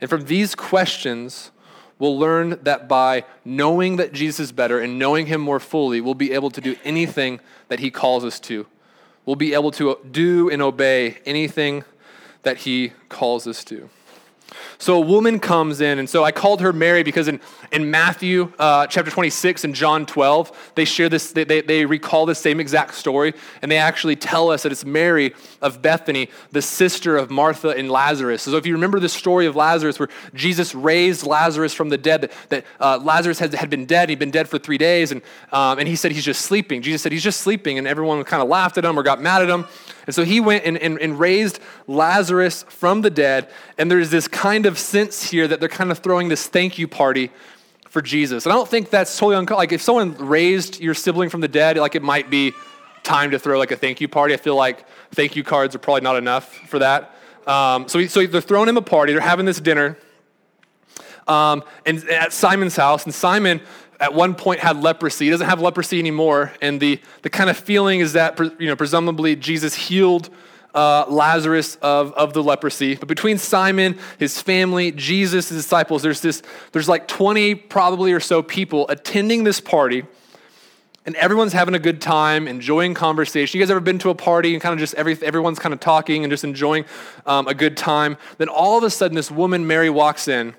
And 0.00 0.10
from 0.10 0.24
these 0.24 0.54
questions, 0.54 1.52
we'll 1.98 2.18
learn 2.18 2.58
that 2.64 2.88
by 2.88 3.24
knowing 3.44 3.96
that 3.96 4.12
Jesus 4.12 4.40
is 4.40 4.52
better 4.52 4.80
and 4.80 4.98
knowing 4.98 5.26
him 5.26 5.40
more 5.40 5.60
fully, 5.60 6.00
we'll 6.00 6.14
be 6.14 6.32
able 6.32 6.50
to 6.50 6.60
do 6.60 6.76
anything 6.84 7.38
that 7.68 7.78
he 7.78 7.90
calls 7.90 8.24
us 8.24 8.40
to. 8.40 8.66
We'll 9.26 9.36
be 9.36 9.54
able 9.54 9.70
to 9.72 9.98
do 10.10 10.50
and 10.50 10.60
obey 10.60 11.18
anything 11.24 11.84
that 12.42 12.58
he 12.58 12.92
calls 13.08 13.46
us 13.46 13.64
to. 13.64 13.88
So 14.78 14.96
a 14.96 15.00
woman 15.00 15.38
comes 15.38 15.80
in, 15.80 15.98
and 15.98 16.08
so 16.08 16.24
I 16.24 16.32
called 16.32 16.60
her 16.60 16.72
Mary 16.72 17.02
because 17.02 17.28
in, 17.28 17.40
in 17.72 17.90
Matthew 17.90 18.52
uh, 18.58 18.86
chapter 18.86 19.10
26 19.10 19.64
and 19.64 19.74
John 19.74 20.04
12, 20.04 20.72
they 20.74 20.84
share 20.84 21.08
this, 21.08 21.32
they, 21.32 21.44
they, 21.44 21.60
they 21.60 21.86
recall 21.86 22.26
the 22.26 22.34
same 22.34 22.60
exact 22.60 22.94
story, 22.94 23.34
and 23.62 23.70
they 23.70 23.78
actually 23.78 24.16
tell 24.16 24.50
us 24.50 24.62
that 24.64 24.72
it's 24.72 24.84
Mary 24.84 25.34
of 25.62 25.80
Bethany, 25.80 26.28
the 26.52 26.62
sister 26.62 27.16
of 27.16 27.30
Martha 27.30 27.70
and 27.70 27.90
Lazarus. 27.90 28.42
So 28.42 28.56
if 28.56 28.66
you 28.66 28.74
remember 28.74 29.00
the 29.00 29.08
story 29.08 29.46
of 29.46 29.56
Lazarus, 29.56 29.98
where 29.98 30.08
Jesus 30.34 30.74
raised 30.74 31.24
Lazarus 31.24 31.72
from 31.72 31.88
the 31.88 31.98
dead, 31.98 32.22
that, 32.22 32.32
that 32.50 32.64
uh, 32.80 32.98
Lazarus 33.02 33.38
had, 33.38 33.54
had 33.54 33.70
been 33.70 33.86
dead, 33.86 34.08
he'd 34.08 34.18
been 34.18 34.30
dead 34.30 34.48
for 34.48 34.58
three 34.58 34.78
days, 34.78 35.12
and, 35.12 35.22
um, 35.52 35.78
and 35.78 35.88
he 35.88 35.96
said 35.96 36.12
he's 36.12 36.24
just 36.24 36.42
sleeping. 36.42 36.82
Jesus 36.82 37.02
said 37.02 37.12
he's 37.12 37.24
just 37.24 37.40
sleeping, 37.40 37.78
and 37.78 37.86
everyone 37.86 38.22
kind 38.24 38.42
of 38.42 38.48
laughed 38.48 38.76
at 38.76 38.84
him 38.84 38.98
or 38.98 39.02
got 39.02 39.22
mad 39.22 39.42
at 39.42 39.48
him. 39.48 39.66
And 40.06 40.14
so 40.14 40.24
he 40.24 40.40
went 40.40 40.64
and, 40.64 40.76
and, 40.78 40.98
and 40.98 41.18
raised 41.18 41.60
Lazarus 41.86 42.64
from 42.68 43.00
the 43.02 43.10
dead. 43.10 43.48
And 43.78 43.90
there's 43.90 44.10
this 44.10 44.28
kind 44.28 44.66
of 44.66 44.78
sense 44.78 45.30
here 45.30 45.48
that 45.48 45.60
they're 45.60 45.68
kind 45.68 45.90
of 45.90 45.98
throwing 45.98 46.28
this 46.28 46.46
thank 46.46 46.78
you 46.78 46.86
party 46.88 47.30
for 47.88 48.02
Jesus. 48.02 48.44
And 48.44 48.52
I 48.52 48.56
don't 48.56 48.68
think 48.68 48.90
that's 48.90 49.16
totally 49.16 49.36
uncommon. 49.36 49.58
Like 49.58 49.72
if 49.72 49.80
someone 49.80 50.16
raised 50.18 50.80
your 50.80 50.94
sibling 50.94 51.30
from 51.30 51.40
the 51.40 51.48
dead, 51.48 51.76
like 51.76 51.94
it 51.94 52.02
might 52.02 52.28
be 52.28 52.52
time 53.02 53.30
to 53.30 53.38
throw 53.38 53.58
like 53.58 53.70
a 53.70 53.76
thank 53.76 54.00
you 54.00 54.08
party. 54.08 54.34
I 54.34 54.36
feel 54.36 54.56
like 54.56 54.84
thank 55.12 55.36
you 55.36 55.44
cards 55.44 55.74
are 55.74 55.78
probably 55.78 56.00
not 56.00 56.16
enough 56.16 56.52
for 56.68 56.80
that. 56.80 57.14
Um, 57.46 57.88
so, 57.88 57.98
he, 57.98 58.08
so 58.08 58.26
they're 58.26 58.40
throwing 58.40 58.68
him 58.68 58.76
a 58.76 58.82
party. 58.82 59.12
They're 59.12 59.20
having 59.20 59.46
this 59.46 59.60
dinner. 59.60 59.96
Um, 61.28 61.62
and 61.86 62.06
at 62.08 62.32
Simon's 62.32 62.76
house, 62.76 63.04
and 63.04 63.14
Simon 63.14 63.60
at 64.04 64.12
one 64.12 64.34
point 64.34 64.60
had 64.60 64.76
leprosy. 64.82 65.24
He 65.24 65.30
doesn't 65.30 65.48
have 65.48 65.62
leprosy 65.62 65.98
anymore. 65.98 66.52
And 66.60 66.78
the, 66.78 67.00
the 67.22 67.30
kind 67.30 67.48
of 67.48 67.56
feeling 67.56 68.00
is 68.00 68.12
that, 68.12 68.38
you 68.38 68.66
know, 68.66 68.76
presumably 68.76 69.34
Jesus 69.34 69.74
healed 69.74 70.28
uh, 70.74 71.06
Lazarus 71.08 71.76
of, 71.76 72.12
of 72.12 72.34
the 72.34 72.42
leprosy. 72.42 72.96
But 72.96 73.08
between 73.08 73.38
Simon, 73.38 73.98
his 74.18 74.42
family, 74.42 74.92
Jesus, 74.92 75.48
his 75.48 75.62
disciples, 75.62 76.02
there's 76.02 76.20
this, 76.20 76.42
there's 76.72 76.86
like 76.86 77.08
20 77.08 77.54
probably 77.54 78.12
or 78.12 78.20
so 78.20 78.42
people 78.42 78.84
attending 78.90 79.44
this 79.44 79.58
party. 79.58 80.04
And 81.06 81.16
everyone's 81.16 81.54
having 81.54 81.74
a 81.74 81.78
good 81.78 82.02
time, 82.02 82.46
enjoying 82.46 82.92
conversation. 82.92 83.58
You 83.58 83.64
guys 83.64 83.70
ever 83.70 83.80
been 83.80 83.98
to 84.00 84.10
a 84.10 84.14
party 84.14 84.52
and 84.52 84.62
kind 84.62 84.74
of 84.74 84.78
just 84.78 84.92
every, 84.94 85.16
everyone's 85.22 85.58
kind 85.58 85.72
of 85.72 85.80
talking 85.80 86.24
and 86.24 86.30
just 86.30 86.44
enjoying 86.44 86.84
um, 87.24 87.48
a 87.48 87.54
good 87.54 87.78
time? 87.78 88.18
Then 88.36 88.48
all 88.48 88.76
of 88.76 88.84
a 88.84 88.90
sudden, 88.90 89.14
this 89.14 89.30
woman, 89.30 89.66
Mary, 89.66 89.88
walks 89.88 90.28
in, 90.28 90.54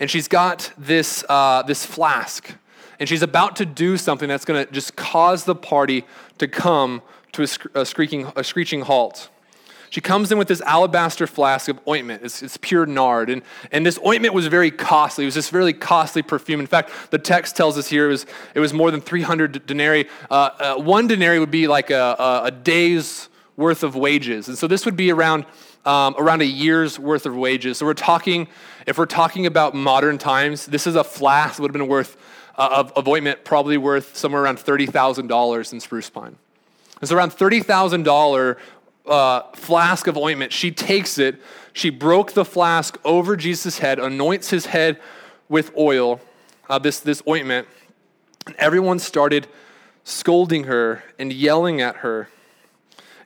and 0.00 0.10
she's 0.10 0.26
got 0.26 0.72
this, 0.76 1.24
uh, 1.28 1.62
this 1.62 1.86
flask 1.86 2.54
and 2.98 3.08
she's 3.08 3.22
about 3.22 3.56
to 3.56 3.66
do 3.66 3.96
something 3.96 4.28
that's 4.28 4.44
going 4.44 4.66
to 4.66 4.72
just 4.72 4.96
cause 4.96 5.44
the 5.44 5.54
party 5.54 6.04
to 6.38 6.48
come 6.48 7.02
to 7.32 7.42
a, 7.42 7.80
a, 7.80 7.86
screeching, 7.86 8.30
a 8.36 8.42
screeching 8.42 8.82
halt. 8.82 9.28
she 9.90 10.00
comes 10.00 10.32
in 10.32 10.38
with 10.38 10.48
this 10.48 10.60
alabaster 10.62 11.26
flask 11.26 11.68
of 11.68 11.78
ointment. 11.86 12.22
It's, 12.24 12.42
it's 12.42 12.56
pure 12.56 12.86
nard. 12.86 13.30
And, 13.30 13.42
and 13.70 13.84
this 13.86 13.98
ointment 14.04 14.34
was 14.34 14.46
very 14.46 14.70
costly. 14.70 15.24
It 15.24 15.28
was 15.28 15.34
this 15.34 15.52
really 15.52 15.72
costly 15.72 16.22
perfume. 16.22 16.60
In 16.60 16.66
fact, 16.66 16.90
the 17.10 17.18
text 17.18 17.56
tells 17.56 17.78
us 17.78 17.88
here 17.88 18.06
it 18.06 18.10
was, 18.10 18.26
it 18.54 18.60
was 18.60 18.72
more 18.72 18.90
than 18.90 19.00
300 19.00 19.66
denarii. 19.66 20.06
Uh, 20.30 20.50
uh, 20.58 20.76
one 20.76 21.06
denarii 21.06 21.38
would 21.38 21.50
be 21.50 21.68
like 21.68 21.90
a, 21.90 22.16
a, 22.18 22.40
a, 22.46 22.50
day's 22.50 23.28
worth 23.56 23.82
of 23.82 23.94
wages. 23.94 24.48
And 24.48 24.56
so 24.56 24.66
this 24.66 24.84
would 24.84 24.96
be 24.96 25.10
around, 25.10 25.44
um, 25.84 26.14
around 26.18 26.42
a 26.42 26.46
year's 26.46 26.98
worth 26.98 27.26
of 27.26 27.36
wages. 27.36 27.78
So 27.78 27.86
we're 27.86 27.94
talking, 27.94 28.48
if 28.86 28.98
we're 28.98 29.06
talking 29.06 29.46
about 29.46 29.74
modern 29.74 30.16
times, 30.16 30.66
this 30.66 30.86
is 30.86 30.94
a 30.94 31.04
flask 31.04 31.56
that 31.56 31.62
would 31.62 31.70
have 31.70 31.78
been 31.78 31.88
worth, 31.88 32.16
of, 32.58 32.92
of 32.92 33.06
ointment, 33.06 33.44
probably 33.44 33.78
worth 33.78 34.16
somewhere 34.16 34.42
around 34.42 34.58
$30,000 34.58 35.72
in 35.72 35.80
spruce 35.80 36.10
pine. 36.10 36.36
It's 37.00 37.12
around 37.12 37.30
$30,000 37.30 38.56
uh, 39.06 39.42
flask 39.54 40.06
of 40.06 40.16
ointment. 40.16 40.52
She 40.52 40.70
takes 40.70 41.18
it, 41.18 41.40
she 41.72 41.90
broke 41.90 42.32
the 42.32 42.44
flask 42.44 42.98
over 43.04 43.36
Jesus' 43.36 43.78
head, 43.78 43.98
anoints 43.98 44.50
his 44.50 44.66
head 44.66 45.00
with 45.48 45.74
oil, 45.76 46.20
uh, 46.68 46.78
this, 46.78 47.00
this 47.00 47.22
ointment, 47.26 47.68
and 48.46 48.56
everyone 48.56 48.98
started 48.98 49.46
scolding 50.04 50.64
her 50.64 51.04
and 51.18 51.32
yelling 51.32 51.80
at 51.80 51.96
her. 51.96 52.28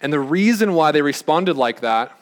And 0.03 0.13
the 0.13 0.21
reason 0.21 0.75
why 0.75 0.93
they 0.93 1.01
responded 1.01 1.57
like 1.57 1.81
that 1.81 2.17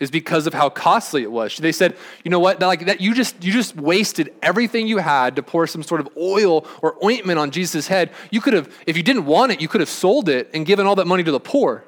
is 0.00 0.10
because 0.10 0.46
of 0.46 0.54
how 0.54 0.68
costly 0.68 1.22
it 1.22 1.30
was. 1.30 1.56
They 1.56 1.72
said, 1.72 1.96
"You 2.24 2.30
know 2.30 2.38
what? 2.38 2.60
Like 2.60 2.86
that 2.86 3.00
you 3.00 3.14
just 3.14 3.42
you 3.42 3.52
just 3.52 3.76
wasted 3.76 4.32
everything 4.42 4.86
you 4.86 4.98
had 4.98 5.36
to 5.36 5.42
pour 5.42 5.66
some 5.66 5.82
sort 5.82 6.00
of 6.00 6.08
oil 6.16 6.66
or 6.82 6.96
ointment 7.04 7.38
on 7.38 7.50
Jesus' 7.50 7.88
head. 7.88 8.10
You 8.30 8.40
could 8.40 8.54
have 8.54 8.72
if 8.86 8.96
you 8.96 9.02
didn't 9.02 9.26
want 9.26 9.52
it, 9.52 9.60
you 9.60 9.68
could 9.68 9.80
have 9.80 9.90
sold 9.90 10.28
it 10.28 10.50
and 10.54 10.64
given 10.64 10.86
all 10.86 10.96
that 10.96 11.06
money 11.06 11.24
to 11.24 11.32
the 11.32 11.40
poor. 11.40 11.84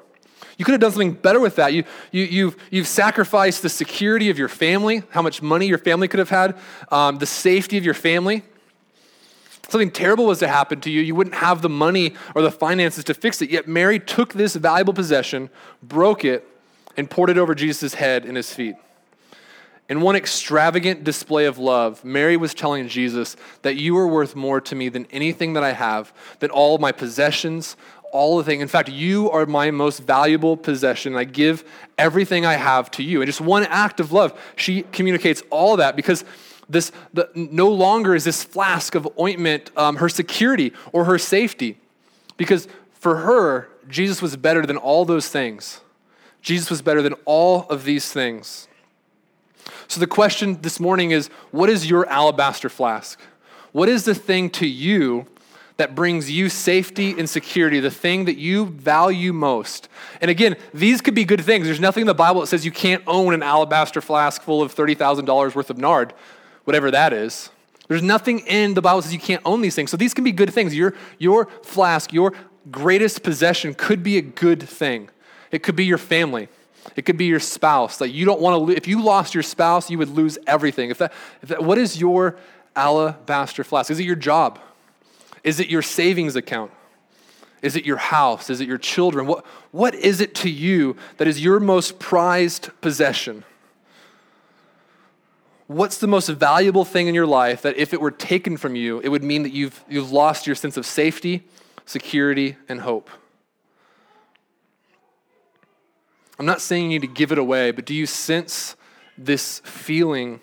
You 0.57 0.65
could 0.65 0.73
have 0.73 0.81
done 0.81 0.91
something 0.91 1.13
better 1.13 1.39
with 1.39 1.55
that. 1.55 1.73
You, 1.73 1.85
you, 2.11 2.23
you've, 2.23 2.55
you've 2.69 2.87
sacrificed 2.87 3.63
the 3.63 3.69
security 3.69 4.29
of 4.29 4.37
your 4.37 4.47
family, 4.47 5.01
how 5.09 5.23
much 5.23 5.41
money 5.41 5.65
your 5.65 5.79
family 5.79 6.07
could 6.07 6.19
have 6.19 6.29
had, 6.29 6.55
um, 6.91 7.17
the 7.17 7.25
safety 7.25 7.79
of 7.79 7.85
your 7.85 7.95
family. 7.95 8.43
Something 9.69 9.89
terrible 9.89 10.27
was 10.27 10.37
to 10.37 10.47
happen 10.47 10.79
to 10.81 10.91
you. 10.91 11.01
You 11.01 11.15
wouldn't 11.15 11.37
have 11.37 11.63
the 11.63 11.69
money 11.69 12.13
or 12.35 12.43
the 12.43 12.51
finances 12.51 13.03
to 13.05 13.15
fix 13.15 13.41
it. 13.41 13.49
Yet 13.49 13.67
Mary 13.67 13.99
took 13.99 14.33
this 14.33 14.55
valuable 14.55 14.93
possession, 14.93 15.49
broke 15.81 16.25
it, 16.25 16.47
and 16.97 17.09
poured 17.09 17.29
it 17.29 17.37
over 17.37 17.55
Jesus' 17.55 17.95
head 17.95 18.25
and 18.25 18.37
his 18.37 18.53
feet. 18.53 18.75
In 19.89 19.99
one 19.99 20.15
extravagant 20.15 21.03
display 21.03 21.45
of 21.45 21.57
love, 21.57 22.05
Mary 22.05 22.37
was 22.37 22.53
telling 22.53 22.87
Jesus 22.87 23.35
that 23.61 23.75
you 23.75 23.97
are 23.97 24.07
worth 24.07 24.35
more 24.37 24.61
to 24.61 24.73
me 24.73 24.87
than 24.87 25.05
anything 25.11 25.53
that 25.53 25.63
I 25.63 25.73
have, 25.73 26.13
than 26.39 26.49
all 26.49 26.77
my 26.77 26.93
possessions, 26.93 27.75
all 28.13 28.37
the 28.37 28.43
things. 28.43 28.61
In 28.61 28.67
fact, 28.69 28.89
you 28.89 29.29
are 29.31 29.45
my 29.45 29.69
most 29.71 29.99
valuable 29.99 30.55
possession. 30.55 31.15
I 31.15 31.25
give 31.25 31.63
everything 31.97 32.45
I 32.45 32.53
have 32.53 32.89
to 32.91 33.03
you. 33.03 33.21
And 33.21 33.27
just 33.27 33.41
one 33.41 33.65
act 33.65 33.99
of 33.99 34.11
love, 34.11 34.39
she 34.55 34.83
communicates 34.93 35.43
all 35.49 35.77
that 35.77 35.95
because 35.95 36.23
this 36.69 36.91
the, 37.13 37.29
no 37.35 37.69
longer 37.69 38.15
is 38.15 38.23
this 38.23 38.43
flask 38.43 38.95
of 38.95 39.07
ointment 39.19 39.71
um, 39.75 39.97
her 39.97 40.07
security 40.07 40.71
or 40.93 41.05
her 41.05 41.17
safety. 41.17 41.77
Because 42.37 42.67
for 42.93 43.17
her, 43.17 43.67
Jesus 43.89 44.21
was 44.21 44.37
better 44.37 44.65
than 44.65 44.77
all 44.77 45.03
those 45.03 45.27
things. 45.27 45.81
Jesus 46.41 46.69
was 46.69 46.81
better 46.81 47.01
than 47.01 47.13
all 47.25 47.67
of 47.69 47.83
these 47.83 48.11
things. 48.11 48.67
So 49.87 49.99
the 49.99 50.07
question 50.07 50.61
this 50.61 50.79
morning 50.79 51.11
is 51.11 51.27
what 51.51 51.69
is 51.69 51.89
your 51.89 52.07
alabaster 52.07 52.69
flask? 52.69 53.19
What 53.71 53.89
is 53.89 54.05
the 54.05 54.15
thing 54.15 54.49
to 54.51 54.67
you 54.67 55.27
that 55.81 55.95
brings 55.95 56.29
you 56.29 56.47
safety 56.47 57.15
and 57.17 57.27
security, 57.27 57.79
the 57.79 57.89
thing 57.89 58.25
that 58.25 58.37
you 58.37 58.67
value 58.67 59.33
most. 59.33 59.89
And 60.21 60.29
again, 60.29 60.55
these 60.75 61.01
could 61.01 61.15
be 61.15 61.25
good 61.25 61.41
things. 61.41 61.65
There's 61.65 61.79
nothing 61.79 62.01
in 62.01 62.07
the 62.07 62.13
Bible 62.13 62.41
that 62.41 62.47
says 62.47 62.63
you 62.63 62.71
can't 62.71 63.01
own 63.07 63.33
an 63.33 63.41
alabaster 63.41 63.99
flask 63.99 64.43
full 64.43 64.61
of 64.61 64.75
$30,000 64.75 65.55
worth 65.55 65.71
of 65.71 65.79
nard, 65.79 66.13
whatever 66.65 66.91
that 66.91 67.13
is. 67.13 67.49
There's 67.87 68.03
nothing 68.03 68.39
in 68.41 68.75
the 68.75 68.81
Bible 68.83 68.99
that 68.99 69.05
says 69.05 69.13
you 69.13 69.19
can't 69.19 69.41
own 69.43 69.61
these 69.61 69.73
things. 69.73 69.89
So 69.89 69.97
these 69.97 70.13
can 70.13 70.23
be 70.23 70.31
good 70.31 70.53
things. 70.53 70.75
Your, 70.75 70.93
your 71.17 71.47
flask, 71.63 72.13
your 72.13 72.33
greatest 72.69 73.23
possession 73.23 73.73
could 73.73 74.03
be 74.03 74.19
a 74.19 74.21
good 74.21 74.61
thing. 74.61 75.09
It 75.51 75.63
could 75.63 75.75
be 75.75 75.85
your 75.85 75.97
family. 75.97 76.47
It 76.95 77.05
could 77.05 77.17
be 77.17 77.25
your 77.25 77.39
spouse. 77.39 78.01
Like 78.01 78.13
you 78.13 78.25
don't 78.25 78.41
want 78.41 78.53
to. 78.53 78.57
Lo- 78.57 78.69
if 78.69 78.87
you 78.87 79.03
lost 79.03 79.33
your 79.33 79.43
spouse, 79.43 79.89
you 79.89 79.97
would 79.97 80.09
lose 80.09 80.37
everything. 80.47 80.89
If 80.89 80.97
that, 80.97 81.13
if 81.41 81.49
that, 81.49 81.63
what 81.63 81.77
is 81.77 81.99
your 81.99 82.37
alabaster 82.75 83.63
flask? 83.63 83.91
Is 83.91 83.99
it 83.99 84.05
your 84.05 84.15
job? 84.15 84.59
Is 85.43 85.59
it 85.59 85.69
your 85.69 85.81
savings 85.81 86.35
account? 86.35 86.71
Is 87.61 87.75
it 87.75 87.85
your 87.85 87.97
house? 87.97 88.49
Is 88.49 88.59
it 88.61 88.67
your 88.67 88.77
children? 88.77 89.27
What, 89.27 89.45
what 89.71 89.93
is 89.93 90.19
it 90.19 90.33
to 90.35 90.49
you 90.49 90.95
that 91.17 91.27
is 91.27 91.43
your 91.43 91.59
most 91.59 91.99
prized 91.99 92.69
possession? 92.81 93.43
What's 95.67 95.99
the 95.99 96.07
most 96.07 96.27
valuable 96.27 96.83
thing 96.83 97.07
in 97.07 97.15
your 97.15 97.27
life 97.27 97.61
that 97.61 97.77
if 97.77 97.93
it 97.93 98.01
were 98.01 98.11
taken 98.11 98.57
from 98.57 98.75
you, 98.75 98.99
it 98.99 99.09
would 99.09 99.23
mean 99.23 99.43
that 99.43 99.53
you've, 99.53 99.83
you've 99.87 100.11
lost 100.11 100.45
your 100.45 100.55
sense 100.55 100.75
of 100.75 100.85
safety, 100.85 101.43
security, 101.85 102.57
and 102.67 102.81
hope? 102.81 103.09
I'm 106.39 106.45
not 106.45 106.61
saying 106.61 106.83
you 106.83 106.99
need 106.99 107.07
to 107.07 107.13
give 107.13 107.31
it 107.31 107.37
away, 107.37 107.71
but 107.71 107.85
do 107.85 107.93
you 107.93 108.05
sense 108.05 108.75
this 109.17 109.59
feeling 109.59 110.41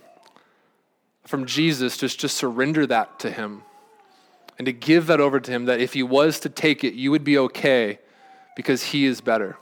from 1.27 1.47
Jesus 1.47 1.97
just 1.97 2.21
to 2.21 2.29
surrender 2.29 2.87
that 2.87 3.19
to 3.21 3.31
Him? 3.31 3.63
and 4.59 4.67
to 4.67 4.73
give 4.73 5.07
that 5.07 5.21
over 5.21 5.39
to 5.41 5.51
him 5.51 5.67
that 5.67 5.81
if 5.81 5.95
he 5.95 6.03
was 6.03 6.41
to 6.41 6.49
take 6.49 6.83
it, 6.83 6.95
you 6.95 7.11
would 7.11 7.25
be 7.25 7.39
okay 7.39 7.99
because 8.57 8.83
he 8.83 9.05
is 9.07 9.21
better. 9.21 9.57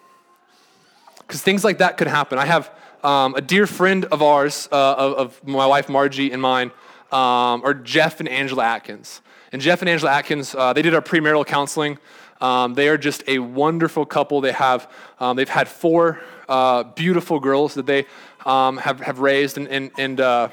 Because 1.18 1.42
things 1.42 1.62
like 1.62 1.78
that 1.78 1.98
could 1.98 2.06
happen. 2.06 2.38
I 2.38 2.46
have 2.46 2.70
um, 3.04 3.34
a 3.34 3.42
dear 3.42 3.66
friend 3.66 4.06
of 4.06 4.22
ours, 4.22 4.68
uh, 4.72 4.94
of, 4.94 5.12
of, 5.14 5.46
my 5.46 5.66
wife 5.66 5.88
Margie 5.88 6.32
and 6.32 6.40
mine, 6.40 6.70
um, 7.12 7.62
are 7.62 7.74
Jeff 7.74 8.20
and 8.20 8.28
Angela 8.28 8.64
Atkins. 8.64 9.20
And 9.52 9.60
Jeff 9.60 9.82
and 9.82 9.88
Angela 9.88 10.12
Atkins, 10.12 10.54
uh, 10.54 10.72
they 10.72 10.82
did 10.82 10.94
our 10.94 11.02
premarital 11.02 11.46
counseling. 11.46 11.98
Um, 12.40 12.74
they 12.74 12.88
are 12.88 12.98
just 12.98 13.22
a 13.26 13.38
wonderful 13.38 14.04
couple. 14.06 14.40
They 14.40 14.52
have, 14.52 14.90
um, 15.20 15.36
they've 15.36 15.48
had 15.48 15.68
four 15.68 16.20
uh, 16.48 16.82
beautiful 16.82 17.40
girls 17.40 17.74
that 17.74 17.86
they 17.86 18.06
um, 18.44 18.76
have, 18.78 19.00
have 19.00 19.18
raised. 19.20 19.56
And, 19.56 19.68
and, 19.68 19.90
and 19.98 20.20
uh, 20.20 20.48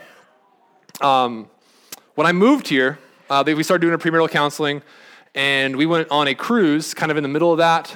um, 1.02 1.50
when 2.16 2.28
I 2.28 2.32
moved 2.32 2.68
here, 2.68 3.00
uh, 3.30 3.44
they, 3.44 3.54
we 3.54 3.64
started 3.64 3.82
doing 3.82 3.94
a 3.94 3.98
premarital 3.98 4.30
counseling, 4.30 4.82
and 5.36 5.76
we 5.76 5.86
went 5.86 6.10
on 6.12 6.28
a 6.28 6.36
cruise 6.36 6.94
kind 6.94 7.12
of 7.12 7.18
in 7.18 7.24
the 7.24 7.30
middle 7.30 7.52
of 7.52 7.58
that. 7.58 7.96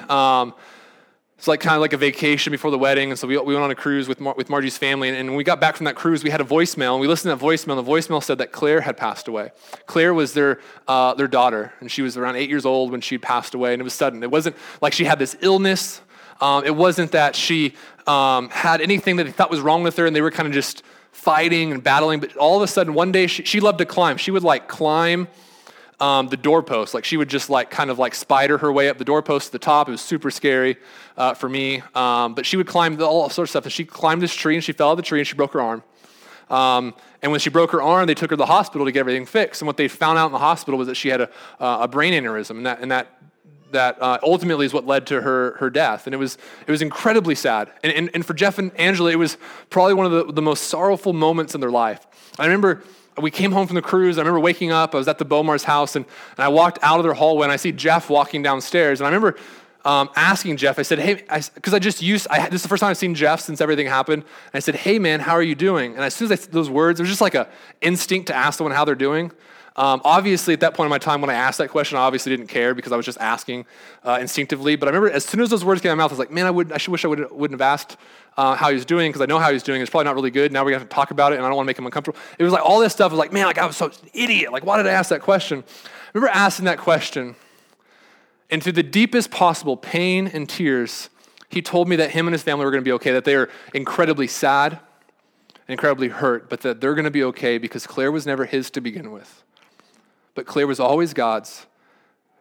It's 1.38 1.48
like 1.48 1.60
kind 1.60 1.76
of 1.76 1.82
like 1.82 1.94
a 1.94 1.98
vacation 1.98 2.50
before 2.50 2.72
the 2.72 2.80
wedding, 2.80 3.12
and 3.12 3.20
so 3.20 3.28
we, 3.28 3.38
we 3.38 3.54
went 3.54 3.64
on 3.64 3.70
a 3.70 3.76
cruise 3.76 4.08
with, 4.08 4.20
Mar- 4.20 4.34
with 4.36 4.50
Margie's 4.50 4.78
family. 4.78 5.08
And, 5.08 5.16
and, 5.16 5.30
when 5.30 5.38
we 5.38 5.44
got 5.44 5.62
back 5.62 5.76
from 5.76 5.86
that 5.86 5.96
cruise, 5.96 6.24
we 6.24 6.32
had 6.32 6.42
a 6.42 6.44
voicemail, 6.44 6.94
and 6.94 7.02
we 7.02 7.08
listened 7.08 7.32
to 7.32 7.40
that 7.40 7.46
voicemail. 7.46 7.78
And 7.78 7.86
the 7.86 7.92
voicemail 7.92 8.24
said 8.24 8.40
that 8.40 8.52
Claire 8.52 8.82
had 8.82 8.98
passed 8.98 9.28
away. 9.28 9.52
Claire 9.86 10.16
was 10.16 10.34
their 10.34 10.60
uh, 10.88 11.14
their 11.14 11.28
daughter, 11.28 11.74
and 11.80 11.92
she 11.92 12.02
was 12.02 12.18
around 12.18 12.38
eight 12.38 12.50
years 12.50 12.66
old 12.66 12.92
when 12.92 13.02
she 13.02 13.20
passed 13.20 13.54
away, 13.54 13.74
and 13.74 13.80
it 13.80 13.84
was 13.84 13.94
sudden. 13.94 14.24
It 14.24 14.32
wasn't 14.32 14.56
like 14.82 14.94
she 14.94 15.04
had 15.06 15.20
this 15.20 15.38
illness. 15.42 16.02
Um, 16.42 16.66
it 16.66 16.76
wasn't 16.76 17.12
that 17.12 17.36
she 17.36 17.76
um, 18.08 18.50
had 18.50 18.82
anything 18.82 19.18
that 19.18 19.26
they 19.26 19.32
thought 19.32 19.52
was 19.52 19.62
wrong 19.62 19.84
with 19.84 19.96
her, 19.98 20.08
and 20.08 20.16
they 20.16 20.22
were 20.22 20.32
kind 20.32 20.48
of 20.48 20.54
just 20.54 20.84
fighting 21.12 21.72
and 21.72 21.84
battling, 21.84 22.20
but 22.20 22.36
all 22.38 22.58
of 22.58 22.64
a 22.64 22.68
sudden, 22.68 22.94
one 22.94 23.12
day, 23.12 23.28
she, 23.28 23.44
she 23.44 23.60
loved 23.60 23.80
to 23.80 23.86
climb. 23.86 24.18
She 24.18 24.32
would 24.32 24.44
like 24.44 24.68
climb 24.68 25.28
um, 26.00 26.28
the 26.28 26.38
doorpost. 26.38 26.94
Like 26.94 27.06
she 27.06 27.18
would 27.18 27.30
just 27.30 27.50
like 27.50 27.70
kind 27.70 27.90
of 27.90 28.00
like 28.00 28.14
spider 28.16 28.58
her 28.60 28.72
way 28.72 28.90
up 28.90 28.98
the 28.98 29.06
doorpost 29.06 29.48
to 29.48 29.52
the 29.54 29.60
top. 29.60 29.88
It 29.88 29.92
was 29.92 30.02
super 30.02 30.32
scary 30.32 30.78
uh, 31.18 31.34
for 31.34 31.50
me. 31.50 31.82
Um, 31.96 32.36
but 32.36 32.46
she 32.46 32.58
would 32.58 32.68
climb 32.68 32.98
the, 32.98 33.06
all 33.06 33.30
sorts 33.30 33.50
of 33.50 33.50
stuff. 33.50 33.64
And 33.66 33.74
she 33.74 33.86
climbed 33.86 34.22
this 34.22 34.34
tree 34.34 34.56
and 34.56 34.64
she 34.64 34.72
fell 34.72 34.90
out 34.90 34.92
of 34.92 34.98
the 34.98 35.04
tree 35.04 35.20
and 35.20 35.28
she 35.28 35.36
broke 35.36 35.54
her 35.54 35.62
arm. 35.62 35.84
Um, 36.50 36.94
and 37.22 37.32
when 37.32 37.40
she 37.40 37.50
broke 37.50 37.72
her 37.72 37.82
arm, 37.82 38.08
they 38.08 38.14
took 38.14 38.30
her 38.30 38.36
to 38.36 38.42
the 38.42 38.46
hospital 38.46 38.86
to 38.86 38.92
get 38.92 39.00
everything 39.00 39.26
fixed. 39.26 39.62
And 39.62 39.68
what 39.68 39.78
they 39.78 39.88
found 39.88 40.18
out 40.18 40.28
in 40.28 40.32
the 40.32 40.38
hospital 40.38 40.78
was 40.78 40.88
that 40.88 40.96
she 40.96 41.10
had 41.10 41.22
a, 41.22 41.30
uh, 41.60 41.80
a 41.82 41.88
brain 41.88 42.14
aneurysm, 42.14 42.52
and 42.52 42.66
that, 42.66 42.80
and 42.80 42.92
that 42.92 43.18
that 43.72 44.02
uh, 44.02 44.18
ultimately 44.24 44.66
is 44.66 44.74
what 44.74 44.86
led 44.86 45.08
to 45.08 45.22
her, 45.22 45.58
her 45.60 45.70
death. 45.70 46.08
And 46.08 46.14
it 46.14 46.18
was, 46.18 46.38
it 46.66 46.72
was 46.72 46.82
incredibly 46.82 47.36
sad. 47.36 47.72
And, 47.84 47.92
and, 47.92 48.10
and 48.14 48.26
for 48.26 48.34
Jeff 48.34 48.60
and 48.60 48.74
Angela, 48.80 49.12
it 49.12 49.18
was 49.18 49.38
probably 49.70 49.94
one 49.94 50.06
of 50.06 50.12
the, 50.12 50.34
the 50.34 50.42
most 50.42 50.66
sorrowful 50.66 51.14
moments 51.14 51.54
in 51.54 51.62
their 51.62 51.70
life. 51.70 52.06
I 52.40 52.46
remember 52.46 52.84
we 53.22 53.32
came 53.32 53.52
home 53.52 53.68
from 53.68 53.76
the 53.76 53.82
cruise. 53.82 54.18
I 54.18 54.22
remember 54.22 54.40
waking 54.40 54.72
up. 54.72 54.94
I 54.94 54.98
was 54.98 55.08
at 55.08 55.18
the 55.18 55.26
Bomars 55.26 55.64
house, 55.64 55.96
and, 55.96 56.06
and 56.06 56.44
I 56.44 56.48
walked 56.48 56.80
out 56.82 57.00
of 57.00 57.04
their 57.04 57.14
hallway, 57.14 57.44
and 57.44 57.52
I 57.52 57.56
see 57.56 57.72
Jeff 57.72 58.10
walking 58.10 58.44
downstairs. 58.44 59.00
And 59.00 59.08
I 59.08 59.10
remember 59.10 59.38
um, 59.86 60.10
asking 60.16 60.58
Jeff, 60.58 60.80
I 60.80 60.82
said, 60.82 61.00
hey, 61.00 61.16
because 61.56 61.74
I, 61.74 61.78
I, 61.78 61.80
just 61.80 62.02
used, 62.02 62.28
I, 62.30 62.50
this 62.50 62.56
is 62.56 62.64
the 62.64 62.68
first 62.68 62.82
time 62.82 62.90
I've 62.90 62.98
seen 62.98 63.16
Jeff 63.16 63.40
since 63.40 63.62
everything 63.62 63.88
happened. 63.88 64.24
And 64.24 64.56
I 64.56 64.60
said, 64.60 64.76
hey, 64.76 65.00
man, 65.00 65.22
how 65.22 65.32
are 65.32 65.42
you 65.42 65.56
doing? 65.56 65.96
And 65.96 66.04
as 66.04 66.14
soon 66.14 66.26
as 66.26 66.32
I 66.34 66.36
said 66.36 66.52
those 66.52 66.70
words, 66.70 67.00
it 67.00 67.04
was 67.04 67.10
just 67.10 67.22
like 67.22 67.36
an 67.36 67.46
instinct 67.82 68.28
to 68.28 68.36
ask 68.36 68.58
someone 68.58 68.76
how 68.76 68.84
they're 68.84 68.96
doing. 68.96 69.32
Um, 69.78 70.02
obviously, 70.04 70.56
at 70.56 70.62
that 70.62 70.74
point 70.74 70.88
in 70.88 70.90
my 70.90 70.98
time 70.98 71.22
when 71.22 71.30
I 71.30 71.36
asked 71.36 71.60
that 71.60 71.70
question, 71.70 72.00
I 72.00 72.02
obviously 72.02 72.36
didn't 72.36 72.48
care 72.48 72.74
because 72.74 72.92
I 72.92 72.98
was 72.98 73.06
just 73.06 73.20
asking 73.20 73.68
uh, 74.04 74.18
instinctively. 74.20 74.76
But 74.76 74.88
I 74.88 74.92
remember 74.92 75.12
as 75.12 75.24
soon 75.24 75.40
as 75.42 75.52
those 75.52 75.64
words 75.64 75.82
came 75.82 75.90
out 75.90 75.94
of 75.94 75.98
my 75.98 76.04
mouth, 76.04 76.12
I 76.12 76.14
was 76.14 76.20
like, 76.20 76.32
man, 76.32 76.48
I, 76.48 76.52
would, 76.52 76.72
I 76.72 76.78
should 76.78 76.92
wish 76.92 77.06
I 77.06 77.08
would, 77.08 77.32
wouldn't 77.32 77.60
have 77.60 77.68
asked 77.68 77.96
uh, 78.38 78.56
how 78.56 78.70
he 78.70 78.74
was 78.74 78.86
doing 78.86 79.10
because 79.10 79.22
I 79.22 79.28
know 79.28 79.38
how 79.38 79.52
he's 79.52 79.62
doing. 79.62 79.82
It's 79.82 79.92
probably 79.92 80.06
not 80.06 80.16
really 80.16 80.32
good. 80.32 80.52
Now 80.52 80.64
we 80.64 80.74
have 80.74 80.82
to 80.82 80.88
talk 80.88 81.12
about 81.12 81.32
it, 81.32 81.36
and 81.36 81.46
I 81.46 81.50
don't 81.50 81.58
want 81.58 81.68
to 81.68 81.70
make 81.70 81.78
him 81.78 81.86
uncomfortable. 81.86 82.20
It 82.40 82.44
was 82.44 82.54
like 82.54 82.66
all 82.66 82.80
this 82.80 82.92
stuff 82.92 83.12
was 83.12 83.20
like, 83.20 83.32
man, 83.32 83.46
like 83.46 83.60
I 83.60 83.68
was 83.68 83.78
so 83.78 83.86
an 83.86 83.94
idiot. 84.14 84.52
Like, 84.52 84.66
why 84.66 84.78
did 84.78 84.88
I 84.88 84.92
ask 84.92 85.12
that 85.12 85.22
question? 85.22 85.64
I 85.68 86.10
remember 86.16 86.34
asking 86.34 86.66
that 86.66 86.80
question, 86.80 87.36
and 88.50 88.64
through 88.64 88.74
the 88.74 88.84
deepest 88.84 89.30
possible 89.30 89.78
pain 89.78 90.28
and 90.28 90.50
tears, 90.50 91.10
He 91.50 91.62
told 91.62 91.88
me 91.88 91.96
that 91.98 92.12
him 92.12 92.28
and 92.28 92.34
his 92.34 92.44
family 92.44 92.66
were 92.66 92.72
going 92.72 92.84
to 92.84 92.88
be 92.88 92.94
okay, 92.94 93.12
that 93.12 93.26
they 93.26 93.36
are 93.36 93.50
incredibly 93.74 94.28
sad, 94.28 94.74
and 94.74 95.74
incredibly 95.74 96.10
hurt, 96.10 96.50
but 96.50 96.62
that 96.62 96.82
they're 96.82 96.94
going 96.94 97.06
to 97.06 97.12
be 97.12 97.24
okay 97.26 97.58
because 97.58 97.88
Claire 97.88 98.12
was 98.12 98.26
never 98.26 98.46
his 98.46 98.70
to 98.72 98.82
begin 98.82 99.12
with. 99.12 99.44
But 100.38 100.46
Claire 100.46 100.68
was 100.68 100.80
always 100.80 101.16
God's, 101.16 101.66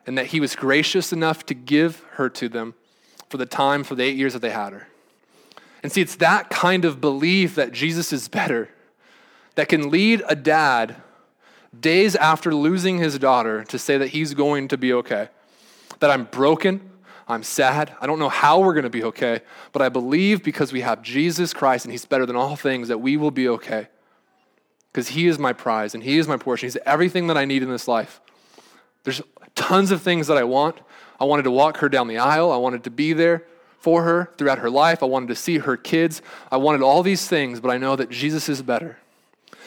and 0.07 0.19
that 0.19 0.27
he 0.27 0.39
was 0.39 0.55
gracious 0.55 1.15
enough 1.15 1.47
to 1.47 1.55
give 1.55 2.05
her 2.17 2.29
to 2.29 2.47
them 2.47 2.75
for 3.31 3.39
the 3.39 3.47
time, 3.47 3.85
for 3.85 3.95
the 3.95 4.03
eight 4.03 4.17
years 4.17 4.35
that 4.35 4.41
they 4.41 4.51
had 4.51 4.75
her. 4.75 4.89
And 5.83 5.91
see, 5.91 6.03
it's 6.03 6.17
that 6.17 6.51
kind 6.51 6.85
of 6.85 7.01
belief 7.01 7.55
that 7.55 7.73
Jesus 7.73 8.13
is 8.13 8.29
better 8.29 8.69
that 9.55 9.71
can 9.71 9.91
lead 9.91 10.23
a 10.29 10.37
dad 10.37 10.97
days 11.81 12.15
after 12.17 12.55
losing 12.55 12.99
his 12.99 13.19
daughter 13.19 13.65
to 13.65 13.79
say 13.79 13.97
that 13.97 14.09
he's 14.09 14.35
going 14.35 14.69
to 14.69 14.77
be 14.77 14.93
okay. 14.93 15.31
That 16.01 16.11
I'm 16.11 16.25
broken, 16.25 16.91
I'm 17.27 17.43
sad, 17.43 17.97
I 17.99 18.07
don't 18.07 18.19
know 18.19 18.29
how 18.29 18.61
we're 18.61 18.75
going 18.75 18.85
to 18.85 18.91
be 18.91 19.05
okay, 19.05 19.41
but 19.73 19.81
I 19.81 19.89
believe 19.89 20.43
because 20.43 20.71
we 20.71 20.83
have 20.83 21.01
Jesus 21.01 21.55
Christ 21.55 21.87
and 21.87 21.93
he's 21.93 22.05
better 22.05 22.27
than 22.27 22.37
all 22.37 22.57
things 22.57 22.89
that 22.89 22.99
we 22.99 23.17
will 23.17 23.31
be 23.31 23.49
okay. 23.49 23.89
Because 24.97 25.09
he 25.09 25.27
is 25.27 25.39
my 25.39 25.53
prize 25.53 25.95
and 25.95 26.03
he 26.03 26.17
is 26.17 26.27
my 26.27 26.39
portion. 26.39 26.69
He's 26.69 26.79
everything 26.87 27.27
that 27.27 27.37
I 27.37 27.45
need 27.45 27.63
in 27.63 27.69
this 27.69 27.87
life. 27.87 28.19
There's 29.05 29.21
tons 29.55 29.91
of 29.91 30.01
things 30.01 30.27
that 30.29 30.39
I 30.39 30.45
want. 30.45 30.79
I 31.21 31.25
wanted 31.25 31.43
to 31.43 31.51
walk 31.51 31.77
her 31.79 31.91
down 31.91 32.09
the 32.09 32.17
aisle, 32.17 32.51
I 32.51 32.57
wanted 32.57 32.83
to 32.85 32.91
be 32.91 33.13
there 33.13 33.45
for 33.79 34.05
her 34.05 34.33
throughout 34.39 34.61
her 34.61 34.71
life. 34.71 35.03
I 35.03 35.07
wanted 35.07 35.29
to 35.29 35.35
see 35.35 35.59
her 35.59 35.77
kids. 35.77 36.23
I 36.51 36.57
wanted 36.57 36.81
all 36.81 37.03
these 37.03 37.29
things, 37.29 37.61
but 37.61 37.71
I 37.71 37.77
know 37.77 37.95
that 37.95 38.09
Jesus 38.09 38.49
is 38.49 38.63
better. 38.63 38.97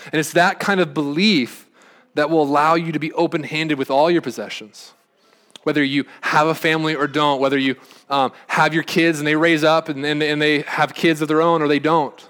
And 0.06 0.16
it's 0.16 0.34
that 0.34 0.60
kind 0.60 0.80
of 0.80 0.96
belief 0.96 1.70
that 2.16 2.32
will 2.32 2.42
allow 2.42 2.74
you 2.74 2.92
to 2.92 3.00
be 3.00 3.14
open 3.14 3.44
handed 3.44 3.78
with 3.78 3.92
all 3.92 4.10
your 4.10 4.24
possessions. 4.24 4.94
Whether 5.62 5.84
you 5.84 6.06
have 6.22 6.48
a 6.48 6.56
family 6.56 6.96
or 6.96 7.06
don't, 7.06 7.40
whether 7.40 7.60
you 7.60 7.76
um, 8.10 8.32
have 8.48 8.74
your 8.74 8.82
kids 8.82 9.20
and 9.20 9.28
they 9.28 9.36
raise 9.36 9.64
up 9.64 9.90
and, 9.90 10.04
and, 10.04 10.24
and 10.24 10.42
they 10.42 10.62
have 10.62 10.96
kids 10.96 11.22
of 11.22 11.28
their 11.28 11.44
own 11.44 11.62
or 11.62 11.68
they 11.68 11.78
don't. 11.78 12.29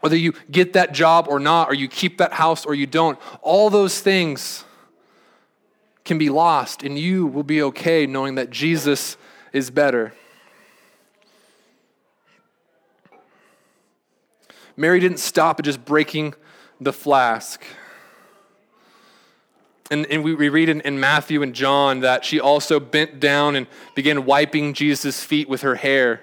Whether 0.00 0.16
you 0.16 0.32
get 0.50 0.72
that 0.72 0.92
job 0.92 1.26
or 1.28 1.38
not, 1.38 1.68
or 1.68 1.74
you 1.74 1.88
keep 1.88 2.18
that 2.18 2.32
house 2.32 2.64
or 2.64 2.74
you 2.74 2.86
don't, 2.86 3.18
all 3.42 3.70
those 3.70 4.00
things 4.00 4.64
can 6.04 6.18
be 6.18 6.30
lost, 6.30 6.82
and 6.82 6.98
you 6.98 7.26
will 7.26 7.42
be 7.42 7.62
okay 7.62 8.06
knowing 8.06 8.34
that 8.36 8.50
Jesus 8.50 9.16
is 9.52 9.70
better. 9.70 10.14
Mary 14.76 14.98
didn't 14.98 15.18
stop 15.18 15.58
at 15.58 15.64
just 15.64 15.84
breaking 15.84 16.34
the 16.80 16.92
flask. 16.92 17.62
And, 19.90 20.06
and 20.06 20.24
we, 20.24 20.34
we 20.34 20.48
read 20.48 20.68
in, 20.68 20.80
in 20.82 20.98
Matthew 20.98 21.42
and 21.42 21.54
John 21.54 22.00
that 22.00 22.24
she 22.24 22.40
also 22.40 22.80
bent 22.80 23.20
down 23.20 23.56
and 23.56 23.66
began 23.94 24.24
wiping 24.24 24.72
Jesus' 24.72 25.22
feet 25.22 25.48
with 25.48 25.62
her 25.62 25.74
hair. 25.74 26.22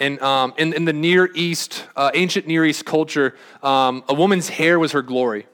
And 0.00 0.20
um, 0.20 0.54
in, 0.56 0.72
in 0.72 0.84
the 0.84 0.92
Near 0.92 1.30
East, 1.34 1.86
uh, 1.96 2.10
ancient 2.14 2.46
Near 2.46 2.64
East 2.64 2.84
culture, 2.84 3.36
um, 3.62 4.04
a 4.08 4.14
woman's 4.14 4.48
hair 4.48 4.78
was 4.78 4.92
her 4.92 5.02
glory. 5.02 5.46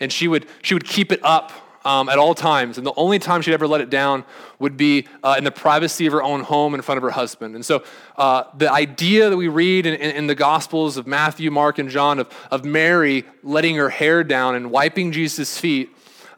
And 0.00 0.12
she 0.12 0.28
would, 0.28 0.46
she 0.62 0.74
would 0.74 0.84
keep 0.84 1.12
it 1.12 1.20
up 1.22 1.52
um, 1.86 2.08
at 2.08 2.18
all 2.18 2.34
times. 2.34 2.78
And 2.78 2.86
the 2.86 2.92
only 2.96 3.18
time 3.18 3.42
she'd 3.42 3.54
ever 3.54 3.68
let 3.68 3.80
it 3.80 3.90
down 3.90 4.24
would 4.58 4.76
be 4.76 5.06
uh, 5.22 5.36
in 5.38 5.44
the 5.44 5.52
privacy 5.52 6.06
of 6.06 6.12
her 6.12 6.22
own 6.22 6.42
home 6.42 6.74
in 6.74 6.82
front 6.82 6.96
of 6.96 7.02
her 7.02 7.10
husband. 7.10 7.54
And 7.54 7.64
so 7.64 7.84
uh, 8.16 8.44
the 8.56 8.70
idea 8.70 9.30
that 9.30 9.36
we 9.36 9.46
read 9.46 9.86
in, 9.86 9.94
in, 9.94 10.16
in, 10.16 10.26
the 10.26 10.34
Gospels 10.34 10.96
of 10.96 11.06
Matthew, 11.06 11.50
Mark, 11.50 11.78
and 11.78 11.88
John 11.88 12.18
of, 12.18 12.28
of 12.50 12.64
Mary 12.64 13.24
letting 13.44 13.76
her 13.76 13.88
hair 13.88 14.24
down 14.24 14.56
and 14.56 14.70
wiping 14.72 15.12
Jesus' 15.12 15.58
feet 15.58 15.90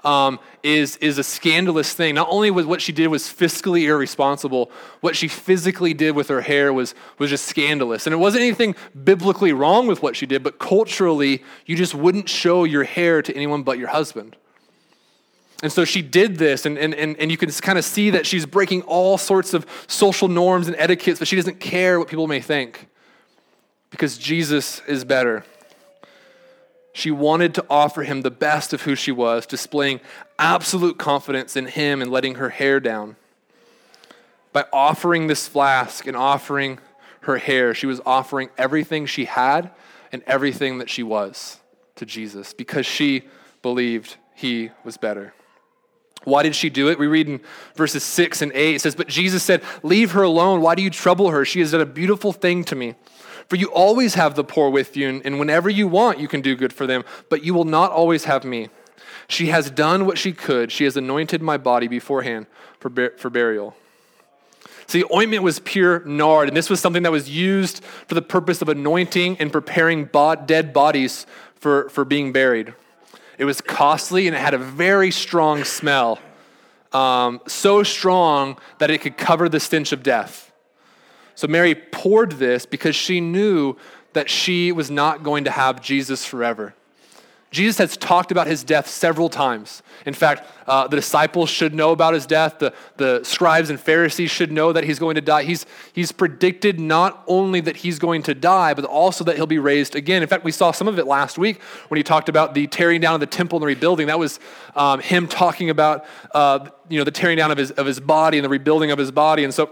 um, 0.04 0.38
is, 0.62 0.96
is 0.96 1.18
a 1.18 1.24
scandalous 1.24 1.92
thing. 1.92 2.14
Not 2.14 2.28
only 2.30 2.50
was 2.50 2.66
what 2.66 2.80
she 2.80 2.92
did 2.92 3.08
was 3.08 3.24
fiscally 3.24 3.82
irresponsible, 3.84 4.70
what 5.00 5.16
she 5.16 5.28
physically 5.28 5.94
did 5.94 6.14
with 6.14 6.28
her 6.28 6.40
hair 6.40 6.72
was, 6.72 6.94
was 7.18 7.30
just 7.30 7.46
scandalous. 7.46 8.06
And 8.06 8.14
it 8.14 8.18
wasn't 8.18 8.42
anything 8.42 8.74
biblically 9.04 9.52
wrong 9.52 9.86
with 9.86 10.02
what 10.02 10.16
she 10.16 10.26
did, 10.26 10.42
but 10.42 10.58
culturally, 10.58 11.42
you 11.66 11.76
just 11.76 11.94
wouldn't 11.94 12.28
show 12.28 12.64
your 12.64 12.84
hair 12.84 13.22
to 13.22 13.34
anyone 13.34 13.62
but 13.62 13.78
your 13.78 13.88
husband. 13.88 14.36
And 15.62 15.72
so 15.72 15.84
she 15.84 16.02
did 16.02 16.36
this, 16.36 16.66
and, 16.66 16.78
and, 16.78 16.94
and, 16.94 17.16
and 17.18 17.32
you 17.32 17.36
can 17.36 17.50
kind 17.50 17.78
of 17.78 17.84
see 17.84 18.10
that 18.10 18.26
she's 18.26 18.46
breaking 18.46 18.82
all 18.82 19.18
sorts 19.18 19.54
of 19.54 19.66
social 19.88 20.28
norms 20.28 20.68
and 20.68 20.76
etiquettes, 20.78 21.18
but 21.18 21.26
she 21.26 21.34
doesn't 21.34 21.58
care 21.58 21.98
what 21.98 22.06
people 22.06 22.28
may 22.28 22.40
think 22.40 22.86
because 23.90 24.18
Jesus 24.18 24.80
is 24.86 25.04
better. 25.04 25.44
She 26.98 27.12
wanted 27.12 27.54
to 27.54 27.64
offer 27.70 28.02
him 28.02 28.22
the 28.22 28.30
best 28.32 28.72
of 28.72 28.82
who 28.82 28.96
she 28.96 29.12
was, 29.12 29.46
displaying 29.46 30.00
absolute 30.36 30.98
confidence 30.98 31.54
in 31.54 31.66
him 31.66 32.02
and 32.02 32.10
letting 32.10 32.34
her 32.34 32.48
hair 32.48 32.80
down. 32.80 33.14
By 34.52 34.64
offering 34.72 35.28
this 35.28 35.46
flask 35.46 36.08
and 36.08 36.16
offering 36.16 36.80
her 37.20 37.38
hair, 37.38 37.72
she 37.72 37.86
was 37.86 38.00
offering 38.04 38.48
everything 38.58 39.06
she 39.06 39.26
had 39.26 39.70
and 40.10 40.24
everything 40.26 40.78
that 40.78 40.90
she 40.90 41.04
was 41.04 41.60
to 41.94 42.04
Jesus 42.04 42.52
because 42.52 42.84
she 42.84 43.22
believed 43.62 44.16
he 44.34 44.70
was 44.82 44.96
better. 44.96 45.34
Why 46.24 46.42
did 46.42 46.56
she 46.56 46.68
do 46.68 46.88
it? 46.88 46.98
We 46.98 47.06
read 47.06 47.28
in 47.28 47.40
verses 47.76 48.02
6 48.02 48.42
and 48.42 48.50
8. 48.52 48.74
It 48.74 48.80
says, 48.80 48.96
But 48.96 49.06
Jesus 49.06 49.44
said, 49.44 49.62
Leave 49.84 50.10
her 50.12 50.24
alone. 50.24 50.62
Why 50.62 50.74
do 50.74 50.82
you 50.82 50.90
trouble 50.90 51.30
her? 51.30 51.44
She 51.44 51.60
has 51.60 51.70
done 51.70 51.80
a 51.80 51.86
beautiful 51.86 52.32
thing 52.32 52.64
to 52.64 52.74
me. 52.74 52.96
For 53.48 53.56
you 53.56 53.68
always 53.68 54.14
have 54.14 54.34
the 54.34 54.44
poor 54.44 54.68
with 54.68 54.96
you, 54.96 55.22
and 55.24 55.38
whenever 55.38 55.70
you 55.70 55.88
want, 55.88 56.20
you 56.20 56.28
can 56.28 56.42
do 56.42 56.54
good 56.54 56.72
for 56.72 56.86
them, 56.86 57.04
but 57.30 57.42
you 57.42 57.54
will 57.54 57.64
not 57.64 57.90
always 57.90 58.24
have 58.24 58.44
me. 58.44 58.68
She 59.26 59.46
has 59.46 59.70
done 59.70 60.06
what 60.06 60.18
she 60.18 60.32
could. 60.32 60.70
She 60.70 60.84
has 60.84 60.96
anointed 60.96 61.40
my 61.40 61.56
body 61.56 61.88
beforehand 61.88 62.46
for, 62.78 62.88
bur- 62.88 63.14
for 63.16 63.30
burial. 63.30 63.74
See, 64.86 65.04
ointment 65.12 65.42
was 65.42 65.60
pure 65.60 66.00
nard, 66.04 66.48
and 66.48 66.56
this 66.56 66.70
was 66.70 66.80
something 66.80 67.02
that 67.02 67.12
was 67.12 67.28
used 67.28 67.84
for 68.06 68.14
the 68.14 68.22
purpose 68.22 68.62
of 68.62 68.68
anointing 68.68 69.36
and 69.38 69.52
preparing 69.52 70.06
dead 70.46 70.72
bodies 70.72 71.26
for, 71.56 71.88
for 71.90 72.04
being 72.04 72.32
buried. 72.32 72.72
It 73.36 73.44
was 73.44 73.60
costly 73.60 74.26
and 74.26 74.34
it 74.34 74.40
had 74.40 74.54
a 74.54 74.58
very 74.58 75.10
strong 75.10 75.64
smell, 75.64 76.18
um, 76.92 77.40
so 77.46 77.82
strong 77.82 78.58
that 78.78 78.90
it 78.90 79.02
could 79.02 79.16
cover 79.16 79.48
the 79.48 79.60
stench 79.60 79.92
of 79.92 80.02
death. 80.02 80.47
So 81.38 81.46
Mary 81.46 81.76
poured 81.76 82.32
this 82.32 82.66
because 82.66 82.96
she 82.96 83.20
knew 83.20 83.76
that 84.12 84.28
she 84.28 84.72
was 84.72 84.90
not 84.90 85.22
going 85.22 85.44
to 85.44 85.52
have 85.52 85.80
Jesus 85.80 86.24
forever. 86.24 86.74
Jesus 87.52 87.78
has 87.78 87.96
talked 87.96 88.32
about 88.32 88.48
his 88.48 88.64
death 88.64 88.88
several 88.88 89.28
times. 89.28 89.84
In 90.04 90.14
fact, 90.14 90.44
uh, 90.66 90.88
the 90.88 90.96
disciples 90.96 91.48
should 91.48 91.76
know 91.76 91.92
about 91.92 92.12
his 92.12 92.26
death. 92.26 92.58
The, 92.58 92.74
the 92.96 93.22
scribes 93.22 93.70
and 93.70 93.78
Pharisees 93.78 94.32
should 94.32 94.50
know 94.50 94.72
that 94.72 94.82
he's 94.82 94.98
going 94.98 95.14
to 95.14 95.20
die. 95.20 95.44
He's, 95.44 95.64
he's 95.92 96.10
predicted 96.10 96.80
not 96.80 97.22
only 97.28 97.60
that 97.60 97.76
he's 97.76 98.00
going 98.00 98.24
to 98.24 98.34
die, 98.34 98.74
but 98.74 98.84
also 98.84 99.22
that 99.22 99.36
he'll 99.36 99.46
be 99.46 99.60
raised 99.60 99.94
again. 99.94 100.22
In 100.22 100.28
fact, 100.28 100.42
we 100.42 100.50
saw 100.50 100.72
some 100.72 100.88
of 100.88 100.98
it 100.98 101.06
last 101.06 101.38
week 101.38 101.62
when 101.86 101.98
he 101.98 102.02
talked 102.02 102.28
about 102.28 102.52
the 102.52 102.66
tearing 102.66 103.00
down 103.00 103.14
of 103.14 103.20
the 103.20 103.26
temple 103.26 103.58
and 103.58 103.62
the 103.62 103.68
rebuilding. 103.68 104.08
That 104.08 104.18
was 104.18 104.40
um, 104.74 104.98
him 104.98 105.28
talking 105.28 105.70
about 105.70 106.04
uh, 106.34 106.68
you 106.88 106.98
know, 106.98 107.04
the 107.04 107.12
tearing 107.12 107.36
down 107.36 107.52
of 107.52 107.58
his, 107.58 107.70
of 107.70 107.86
his 107.86 108.00
body 108.00 108.38
and 108.38 108.44
the 108.44 108.48
rebuilding 108.48 108.90
of 108.90 108.98
his 108.98 109.12
body. 109.12 109.44
And 109.44 109.54
so, 109.54 109.70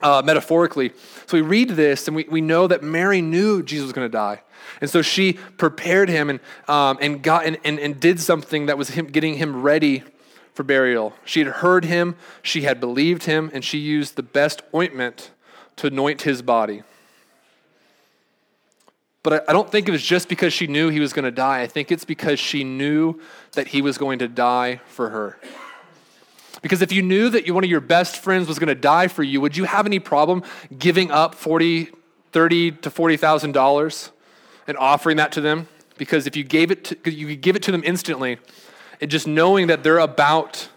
uh, 0.00 0.22
metaphorically, 0.24 0.92
so 1.26 1.36
we 1.36 1.42
read 1.42 1.70
this 1.70 2.06
and 2.06 2.16
we, 2.16 2.24
we 2.28 2.40
know 2.40 2.66
that 2.66 2.82
Mary 2.82 3.22
knew 3.22 3.62
Jesus 3.62 3.84
was 3.84 3.92
going 3.92 4.06
to 4.06 4.12
die. 4.12 4.42
And 4.80 4.90
so 4.90 5.00
she 5.00 5.34
prepared 5.34 6.08
him 6.08 6.28
and, 6.28 6.40
um, 6.68 6.98
and, 7.00 7.22
got, 7.22 7.46
and, 7.46 7.58
and, 7.64 7.78
and 7.78 7.98
did 7.98 8.20
something 8.20 8.66
that 8.66 8.76
was 8.76 8.90
him, 8.90 9.06
getting 9.06 9.34
him 9.34 9.62
ready 9.62 10.02
for 10.52 10.64
burial. 10.64 11.14
She 11.24 11.40
had 11.40 11.48
heard 11.48 11.84
him, 11.84 12.16
she 12.42 12.62
had 12.62 12.80
believed 12.80 13.24
him, 13.24 13.50
and 13.52 13.64
she 13.64 13.78
used 13.78 14.16
the 14.16 14.22
best 14.22 14.62
ointment 14.74 15.30
to 15.76 15.86
anoint 15.86 16.22
his 16.22 16.42
body. 16.42 16.82
But 19.22 19.32
I, 19.32 19.50
I 19.50 19.52
don't 19.52 19.70
think 19.70 19.88
it 19.88 19.92
was 19.92 20.02
just 20.02 20.28
because 20.28 20.52
she 20.52 20.66
knew 20.66 20.88
he 20.88 21.00
was 21.00 21.12
going 21.12 21.24
to 21.24 21.30
die. 21.30 21.60
I 21.60 21.66
think 21.66 21.90
it's 21.90 22.04
because 22.04 22.38
she 22.38 22.64
knew 22.64 23.20
that 23.52 23.68
he 23.68 23.82
was 23.82 23.98
going 23.98 24.18
to 24.20 24.28
die 24.28 24.80
for 24.86 25.10
her. 25.10 25.38
Because 26.66 26.82
if 26.82 26.90
you 26.90 27.00
knew 27.00 27.30
that 27.30 27.48
one 27.48 27.62
of 27.62 27.70
your 27.70 27.80
best 27.80 28.16
friends 28.16 28.48
was 28.48 28.58
going 28.58 28.66
to 28.66 28.74
die 28.74 29.06
for 29.06 29.22
you, 29.22 29.40
would 29.40 29.56
you 29.56 29.62
have 29.62 29.86
any 29.86 30.00
problem 30.00 30.42
giving 30.76 31.12
up 31.12 31.36
40, 31.36 31.90
30 32.32 32.72
to 32.72 32.90
$40,000 32.90 34.10
and 34.66 34.76
offering 34.76 35.16
that 35.18 35.30
to 35.30 35.40
them 35.40 35.68
because 35.96 36.26
if 36.26 36.34
you 36.34 36.42
gave 36.42 36.72
it 36.72 36.82
to, 36.82 37.12
you 37.12 37.28
could 37.28 37.40
give 37.40 37.54
it 37.54 37.62
to 37.62 37.70
them 37.70 37.82
instantly 37.84 38.38
and 39.00 39.08
just 39.08 39.28
knowing 39.28 39.68
that 39.68 39.84
they're 39.84 40.00
about 40.00 40.68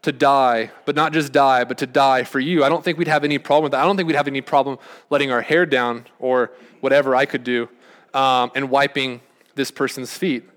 to 0.00 0.12
die, 0.12 0.70
but 0.86 0.96
not 0.96 1.12
just 1.12 1.30
die, 1.30 1.64
but 1.64 1.76
to 1.76 1.86
die 1.86 2.24
for 2.24 2.40
you. 2.40 2.64
I 2.64 2.70
don't 2.70 2.82
think 2.82 2.96
we'd 2.96 3.06
have 3.06 3.22
any 3.22 3.36
problem 3.36 3.64
with 3.64 3.72
that. 3.72 3.82
I 3.82 3.84
don't 3.84 3.98
think 3.98 4.06
we'd 4.06 4.16
have 4.16 4.28
any 4.28 4.40
problem 4.40 4.78
letting 5.10 5.30
our 5.30 5.42
hair 5.42 5.66
down 5.66 6.06
or 6.18 6.52
whatever 6.80 7.14
I 7.14 7.26
could 7.26 7.44
do 7.44 7.68
um, 8.14 8.50
and 8.54 8.70
wiping 8.70 9.20
this 9.56 9.70
person's 9.70 10.16
feet. 10.16 10.48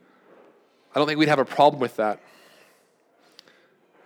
I 0.95 0.97
don't 0.97 1.09
think 1.09 1.19
we'd 1.19 1.27
have 1.27 1.39
a 1.39 1.45
problem 1.45 1.81
with 1.81 1.97
that. 1.97 2.21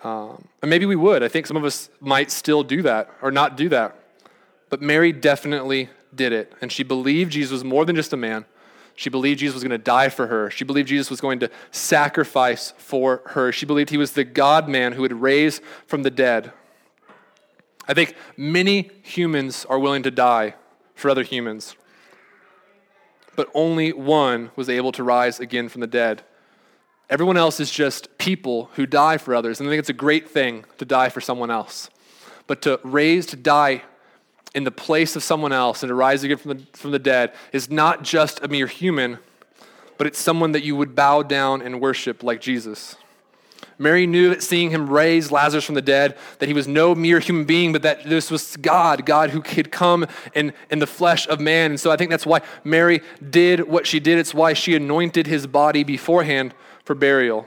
Um, 0.04 0.48
and 0.62 0.70
maybe 0.70 0.86
we 0.86 0.96
would. 0.96 1.24
I 1.24 1.28
think 1.30 1.48
some 1.48 1.58
of 1.58 1.64
us 1.64 1.90
might 2.00 2.30
still 2.30 2.64
do 2.64 2.82
that 2.82 3.10
or 3.22 3.32
not 3.32 3.56
do 3.56 3.70
that. 3.70 3.96
But 4.70 4.82
Mary 4.82 5.12
definitely 5.12 5.90
did 6.14 6.34
it. 6.34 6.52
And 6.62 6.72
she 6.72 6.84
believed 6.84 7.32
Jesus 7.32 7.52
was 7.52 7.64
more 7.64 7.86
than 7.86 7.96
just 7.96 8.12
a 8.12 8.18
man. 8.18 8.46
She 8.96 9.10
believed 9.10 9.40
Jesus 9.40 9.56
was 9.56 9.64
going 9.64 9.72
to 9.72 9.78
die 9.78 10.10
for 10.10 10.28
her. 10.28 10.52
She 10.52 10.64
believed 10.64 10.88
Jesus 10.88 11.10
was 11.10 11.20
going 11.20 11.40
to 11.40 11.50
sacrifice 11.72 12.74
for 12.78 13.22
her. 13.28 13.52
She 13.52 13.66
believed 13.66 13.90
he 13.90 13.98
was 13.98 14.12
the 14.12 14.24
God 14.24 14.70
man 14.70 14.94
who 14.94 15.02
would 15.02 15.14
raise 15.14 15.62
from 15.88 16.04
the 16.04 16.12
dead. 16.12 16.52
I 17.88 17.94
think 17.94 18.16
many 18.38 18.92
humans 19.02 19.66
are 19.66 19.80
willing 19.80 20.04
to 20.04 20.12
die 20.12 20.56
for 20.96 21.10
other 21.10 21.24
humans, 21.24 21.76
but 23.36 23.50
only 23.54 23.92
one 23.92 24.52
was 24.56 24.70
able 24.70 24.92
to 24.94 25.04
rise 25.04 25.40
again 25.40 25.70
from 25.70 25.82
the 25.82 25.88
dead. 25.88 26.24
Everyone 27.14 27.38
else 27.38 27.60
is 27.60 27.70
just 27.70 28.18
people 28.18 28.72
who 28.74 28.88
die 28.88 29.18
for 29.20 29.36
others, 29.36 29.60
and 29.60 29.70
I 29.70 29.72
think 29.72 29.82
it's 29.82 29.90
a 29.92 29.94
great 29.94 30.28
thing 30.28 30.66
to 30.80 30.86
die 30.86 31.10
for 31.10 31.22
someone 31.22 31.52
else. 31.52 31.92
But 32.48 32.64
to 32.64 32.80
raise, 32.82 33.28
to 33.28 33.36
die 33.36 33.84
in 34.56 34.64
the 34.64 34.72
place 34.72 35.16
of 35.16 35.22
someone 35.22 35.52
else 35.52 35.84
and 35.84 35.92
to 35.92 35.94
rise 35.94 36.24
again 36.24 36.38
from 36.38 36.58
the, 36.58 36.64
from 36.74 36.90
the 36.90 36.98
dead 36.98 37.32
is 37.52 37.70
not 37.70 38.02
just 38.02 38.44
a 38.44 38.48
mere 38.48 38.66
human, 38.66 39.20
but 40.00 40.08
it's 40.08 40.18
someone 40.18 40.54
that 40.54 40.64
you 40.64 40.76
would 40.76 40.96
bow 40.96 41.22
down 41.22 41.62
and 41.62 41.80
worship 41.80 42.24
like 42.24 42.42
Jesus. 42.42 42.96
Mary 43.78 44.08
knew 44.08 44.30
that 44.30 44.42
seeing 44.42 44.72
him 44.72 44.90
raise 44.90 45.32
Lazarus 45.32 45.66
from 45.66 45.76
the 45.76 45.84
dead, 45.84 46.18
that 46.40 46.48
he 46.48 46.54
was 46.54 46.68
no 46.68 46.96
mere 46.96 47.20
human 47.20 47.46
being, 47.46 47.72
but 47.74 47.84
that 47.84 48.04
this 48.06 48.32
was 48.32 48.58
God, 48.58 49.06
God 49.06 49.30
who 49.30 49.42
could 49.44 49.72
come 49.72 50.08
in, 50.34 50.52
in 50.72 50.80
the 50.80 50.88
flesh 50.88 51.28
of 51.28 51.40
man. 51.40 51.70
And 51.70 51.80
so 51.80 51.92
I 51.92 51.96
think 51.96 52.10
that's 52.10 52.26
why 52.26 52.42
Mary 52.64 53.02
did 53.30 53.68
what 53.68 53.86
she 53.86 54.00
did. 54.00 54.18
It's 54.18 54.34
why 54.34 54.54
she 54.54 54.74
anointed 54.74 55.28
his 55.28 55.46
body 55.46 55.84
beforehand 55.84 56.56
for 56.84 56.96
burial. 56.96 57.46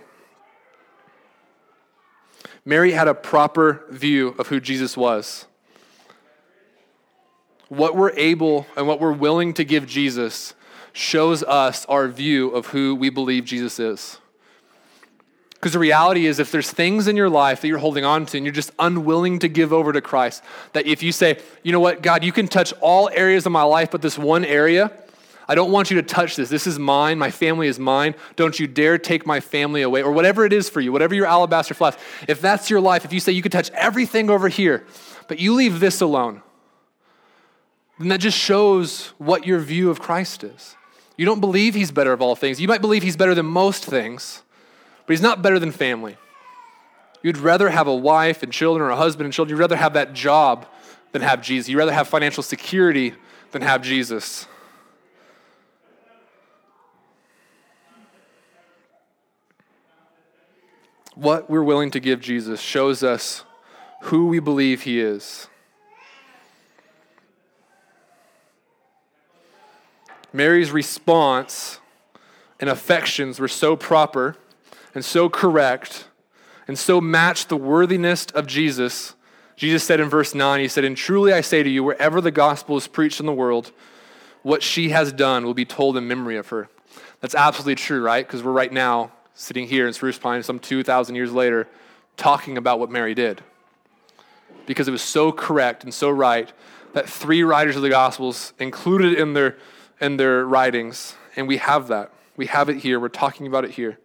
Mary 2.64 2.92
had 2.92 3.08
a 3.08 3.14
proper 3.14 3.84
view 3.90 4.34
of 4.38 4.48
who 4.48 4.60
Jesus 4.60 4.96
was. 4.96 5.46
What 7.68 7.96
we're 7.96 8.12
able 8.12 8.66
and 8.76 8.86
what 8.86 9.00
we're 9.00 9.12
willing 9.12 9.54
to 9.54 9.64
give 9.64 9.86
Jesus 9.86 10.54
shows 10.92 11.42
us 11.42 11.84
our 11.86 12.08
view 12.08 12.50
of 12.50 12.66
who 12.66 12.94
we 12.94 13.10
believe 13.10 13.44
Jesus 13.44 13.78
is. 13.78 14.18
Because 15.54 15.72
the 15.72 15.78
reality 15.78 16.26
is, 16.26 16.38
if 16.38 16.52
there's 16.52 16.70
things 16.70 17.08
in 17.08 17.16
your 17.16 17.30
life 17.30 17.60
that 17.60 17.68
you're 17.68 17.78
holding 17.78 18.04
on 18.04 18.26
to 18.26 18.36
and 18.36 18.44
you're 18.46 18.52
just 18.52 18.70
unwilling 18.78 19.38
to 19.40 19.48
give 19.48 19.72
over 19.72 19.92
to 19.92 20.00
Christ, 20.00 20.42
that 20.74 20.86
if 20.86 21.02
you 21.02 21.12
say, 21.12 21.38
you 21.62 21.72
know 21.72 21.80
what, 21.80 22.02
God, 22.02 22.22
you 22.22 22.32
can 22.32 22.46
touch 22.46 22.72
all 22.80 23.08
areas 23.12 23.46
of 23.46 23.52
my 23.52 23.62
life, 23.62 23.90
but 23.90 24.02
this 24.02 24.18
one 24.18 24.44
area, 24.44 24.92
I 25.48 25.54
don't 25.54 25.70
want 25.70 25.90
you 25.90 25.96
to 25.96 26.02
touch 26.02 26.36
this. 26.36 26.48
This 26.48 26.66
is 26.66 26.78
mine. 26.78 27.18
My 27.18 27.30
family 27.30 27.68
is 27.68 27.78
mine. 27.78 28.14
Don't 28.34 28.58
you 28.58 28.66
dare 28.66 28.98
take 28.98 29.26
my 29.26 29.40
family 29.40 29.82
away, 29.82 30.02
or 30.02 30.12
whatever 30.12 30.44
it 30.44 30.52
is 30.52 30.68
for 30.68 30.80
you, 30.80 30.92
whatever 30.92 31.14
your 31.14 31.26
alabaster 31.26 31.74
flask. 31.74 31.98
If 32.26 32.40
that's 32.40 32.68
your 32.68 32.80
life, 32.80 33.04
if 33.04 33.12
you 33.12 33.20
say 33.20 33.32
you 33.32 33.42
could 33.42 33.52
touch 33.52 33.70
everything 33.70 34.30
over 34.30 34.48
here, 34.48 34.84
but 35.28 35.38
you 35.38 35.54
leave 35.54 35.80
this 35.80 36.00
alone, 36.00 36.42
then 37.98 38.08
that 38.08 38.18
just 38.18 38.38
shows 38.38 39.12
what 39.18 39.46
your 39.46 39.60
view 39.60 39.90
of 39.90 40.00
Christ 40.00 40.44
is. 40.44 40.76
You 41.16 41.24
don't 41.24 41.40
believe 41.40 41.74
he's 41.74 41.90
better 41.90 42.12
of 42.12 42.20
all 42.20 42.36
things. 42.36 42.60
You 42.60 42.68
might 42.68 42.82
believe 42.82 43.02
he's 43.02 43.16
better 43.16 43.34
than 43.34 43.46
most 43.46 43.84
things 43.84 44.42
but 45.06 45.12
he's 45.12 45.22
not 45.22 45.40
better 45.40 45.58
than 45.58 45.70
family. 45.70 46.16
You'd 47.22 47.38
rather 47.38 47.70
have 47.70 47.86
a 47.86 47.94
wife 47.94 48.42
and 48.42 48.52
children 48.52 48.86
or 48.86 48.90
a 48.90 48.96
husband 48.96 49.24
and 49.24 49.32
children. 49.32 49.56
You'd 49.56 49.60
rather 49.60 49.76
have 49.76 49.94
that 49.94 50.12
job 50.12 50.66
than 51.12 51.22
have 51.22 51.42
Jesus. 51.42 51.68
You'd 51.68 51.78
rather 51.78 51.92
have 51.92 52.08
financial 52.08 52.42
security 52.42 53.14
than 53.52 53.62
have 53.62 53.82
Jesus. 53.82 54.46
What 61.16 61.48
we're 61.48 61.62
willing 61.62 61.90
to 61.92 62.00
give 62.00 62.20
Jesus 62.20 62.60
shows 62.60 63.02
us 63.02 63.42
who 64.02 64.26
we 64.26 64.38
believe 64.38 64.82
he 64.82 65.00
is. 65.00 65.48
Mary's 70.30 70.70
response 70.70 71.80
and 72.60 72.68
affections 72.68 73.40
were 73.40 73.48
so 73.48 73.76
proper 73.76 74.36
and 74.94 75.02
so 75.02 75.30
correct 75.30 76.06
and 76.68 76.78
so 76.78 77.00
matched 77.00 77.48
the 77.48 77.56
worthiness 77.56 78.26
of 78.34 78.46
Jesus. 78.46 79.14
Jesus 79.56 79.84
said 79.84 80.00
in 80.00 80.10
verse 80.10 80.34
9, 80.34 80.60
He 80.60 80.68
said, 80.68 80.84
And 80.84 80.98
truly 80.98 81.32
I 81.32 81.40
say 81.40 81.62
to 81.62 81.70
you, 81.70 81.82
wherever 81.82 82.20
the 82.20 82.30
gospel 82.30 82.76
is 82.76 82.86
preached 82.86 83.20
in 83.20 83.26
the 83.26 83.32
world, 83.32 83.72
what 84.42 84.62
she 84.62 84.90
has 84.90 85.12
done 85.12 85.46
will 85.46 85.54
be 85.54 85.64
told 85.64 85.96
in 85.96 86.06
memory 86.06 86.36
of 86.36 86.48
her. 86.48 86.68
That's 87.20 87.34
absolutely 87.34 87.76
true, 87.76 88.02
right? 88.02 88.26
Because 88.26 88.42
we're 88.42 88.52
right 88.52 88.70
now 88.72 89.12
sitting 89.36 89.68
here 89.68 89.86
in 89.86 89.92
Spruce 89.92 90.18
Pine, 90.18 90.42
some 90.42 90.58
2,000 90.58 91.14
years 91.14 91.30
later, 91.30 91.68
talking 92.16 92.56
about 92.56 92.80
what 92.80 92.90
Mary 92.90 93.14
did. 93.14 93.42
Because 94.64 94.88
it 94.88 94.90
was 94.90 95.02
so 95.02 95.30
correct 95.30 95.84
and 95.84 95.92
so 95.92 96.10
right 96.10 96.50
that 96.94 97.08
three 97.08 97.42
writers 97.42 97.76
of 97.76 97.82
the 97.82 97.90
Gospels 97.90 98.54
included 98.58 99.12
in 99.12 99.34
their, 99.34 99.58
in 100.00 100.16
their 100.16 100.46
writings, 100.46 101.14
and 101.36 101.46
we 101.46 101.58
have 101.58 101.88
that. 101.88 102.10
We 102.36 102.46
have 102.46 102.70
it 102.70 102.78
here. 102.78 102.98
We're 102.98 103.08
talking 103.08 103.46
about 103.46 103.64
it 103.64 103.72
here 103.72 103.98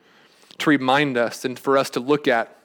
to 0.60 0.70
remind 0.70 1.18
us 1.18 1.46
and 1.46 1.58
for 1.58 1.78
us 1.78 1.90
to 1.92 2.02
look 2.02 2.28
at 2.28 2.56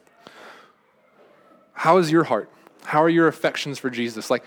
how 1.73 1.99
is 1.99 2.11
your 2.11 2.25
heart? 2.25 2.51
How 2.85 3.03
are 3.03 3.09
your 3.09 3.29
affections 3.29 3.79
for 3.79 3.91
Jesus? 3.91 4.29
Like, 4.29 4.43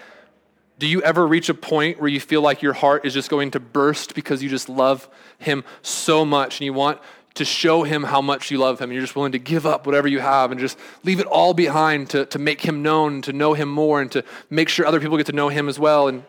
do 0.77 0.87
you 0.87 1.01
ever 1.01 1.25
reach 1.25 1.49
a 1.49 1.53
point 1.53 1.99
where 1.99 2.09
you 2.09 2.19
feel 2.19 2.41
like 2.41 2.61
your 2.61 2.73
heart 2.73 3.05
is 3.05 3.13
just 3.13 3.29
going 3.29 3.51
to 3.51 3.59
burst 3.59 4.15
because 4.15 4.41
you 4.41 4.49
just 4.49 4.67
love 4.69 5.09
him 5.37 5.63
so 5.81 6.25
much 6.25 6.59
and 6.59 6.65
you 6.65 6.73
want 6.73 6.99
to 7.39 7.45
show 7.45 7.83
him 7.83 8.03
how 8.03 8.21
much 8.21 8.51
you 8.51 8.57
love 8.57 8.79
him 8.79 8.91
you're 8.91 9.01
just 9.01 9.15
willing 9.15 9.31
to 9.31 9.39
give 9.39 9.65
up 9.65 9.85
whatever 9.85 10.09
you 10.09 10.19
have 10.19 10.51
and 10.51 10.59
just 10.59 10.77
leave 11.03 11.21
it 11.21 11.25
all 11.25 11.53
behind 11.53 12.09
to, 12.09 12.25
to 12.25 12.37
make 12.37 12.61
him 12.61 12.83
known, 12.83 13.21
to 13.21 13.31
know 13.31 13.53
him 13.53 13.69
more, 13.69 14.01
and 14.01 14.11
to 14.11 14.23
make 14.49 14.67
sure 14.67 14.85
other 14.85 14.99
people 14.99 15.15
get 15.15 15.25
to 15.25 15.31
know 15.31 15.47
him 15.47 15.69
as 15.69 15.79
well? 15.79 16.09
And 16.09 16.23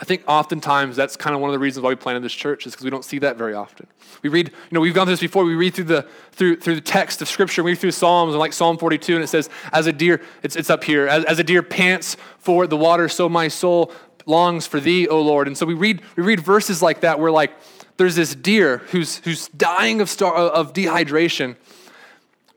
I 0.00 0.04
think 0.04 0.24
oftentimes 0.26 0.96
that's 0.96 1.16
kind 1.16 1.34
of 1.34 1.40
one 1.40 1.48
of 1.48 1.52
the 1.52 1.60
reasons 1.60 1.84
why 1.84 1.90
we 1.90 1.94
planted 1.94 2.24
this 2.24 2.32
church 2.32 2.66
is 2.66 2.72
because 2.72 2.84
we 2.84 2.90
don't 2.90 3.04
see 3.04 3.20
that 3.20 3.36
very 3.36 3.54
often. 3.54 3.86
We 4.22 4.30
read, 4.30 4.48
you 4.48 4.54
know, 4.72 4.80
we've 4.80 4.94
gone 4.94 5.06
through 5.06 5.14
this 5.14 5.20
before. 5.20 5.44
We 5.44 5.54
read 5.54 5.74
through 5.74 5.84
the 5.84 6.08
through 6.32 6.56
through 6.56 6.74
the 6.74 6.80
text 6.80 7.22
of 7.22 7.28
Scripture. 7.28 7.62
We 7.62 7.72
read 7.72 7.78
through 7.78 7.92
Psalms 7.92 8.32
and 8.32 8.40
like 8.40 8.52
Psalm 8.52 8.78
42, 8.78 9.14
and 9.14 9.22
it 9.22 9.28
says, 9.28 9.48
"As 9.72 9.86
a 9.86 9.92
deer, 9.92 10.20
it's 10.42 10.56
it's 10.56 10.70
up 10.70 10.82
here. 10.82 11.06
As, 11.06 11.24
as 11.24 11.38
a 11.38 11.44
deer 11.44 11.62
pants 11.62 12.16
for 12.38 12.66
the 12.66 12.76
water, 12.76 13.08
so 13.08 13.28
my 13.28 13.46
soul 13.46 13.92
longs 14.26 14.66
for 14.66 14.80
Thee, 14.80 15.06
O 15.06 15.20
Lord." 15.20 15.46
And 15.46 15.56
so 15.56 15.66
we 15.66 15.74
read 15.74 16.02
we 16.16 16.24
read 16.24 16.40
verses 16.40 16.82
like 16.82 17.00
that 17.00 17.20
where 17.20 17.30
like 17.30 17.52
there's 17.98 18.16
this 18.16 18.34
deer 18.34 18.78
who's 18.78 19.18
who's 19.18 19.48
dying 19.48 20.00
of 20.00 20.08
star, 20.08 20.34
of 20.34 20.72
dehydration. 20.72 21.56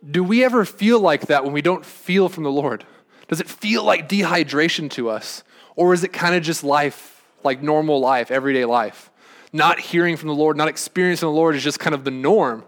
Do 0.10 0.24
we 0.24 0.44
ever 0.44 0.66
feel 0.66 1.00
like 1.00 1.28
that 1.28 1.44
when 1.44 1.54
we 1.54 1.62
don't 1.62 1.86
feel 1.86 2.30
from 2.30 2.44
the 2.44 2.52
Lord? 2.52 2.86
Does 3.28 3.40
it 3.40 3.50
feel 3.50 3.84
like 3.84 4.10
dehydration 4.10 4.90
to 4.92 5.10
us, 5.10 5.44
or 5.76 5.94
is 5.94 6.04
it 6.04 6.14
kind 6.14 6.36
of 6.36 6.44
just 6.44 6.64
life? 6.64 7.12
like 7.44 7.62
normal 7.62 8.00
life, 8.00 8.32
everyday 8.32 8.66
life. 8.66 9.10
Not 9.54 9.80
hearing 9.80 10.18
from 10.18 10.30
the 10.30 10.36
Lord, 10.36 10.58
not 10.58 10.68
experiencing 10.68 11.28
the 11.28 11.34
Lord 11.34 11.56
is 11.56 11.64
just 11.64 11.80
kind 11.80 11.94
of 11.94 12.04
the 12.04 12.12
norm. 12.12 12.64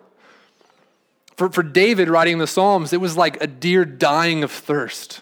For, 1.38 1.50
for 1.50 1.64
David 1.64 2.10
writing 2.10 2.38
the 2.38 2.48
Psalms, 2.48 2.94
it 2.94 3.02
was 3.02 3.18
like 3.18 3.42
a 3.42 3.48
deer 3.48 3.86
dying 3.86 4.44
of 4.44 4.52
thirst. 4.52 5.22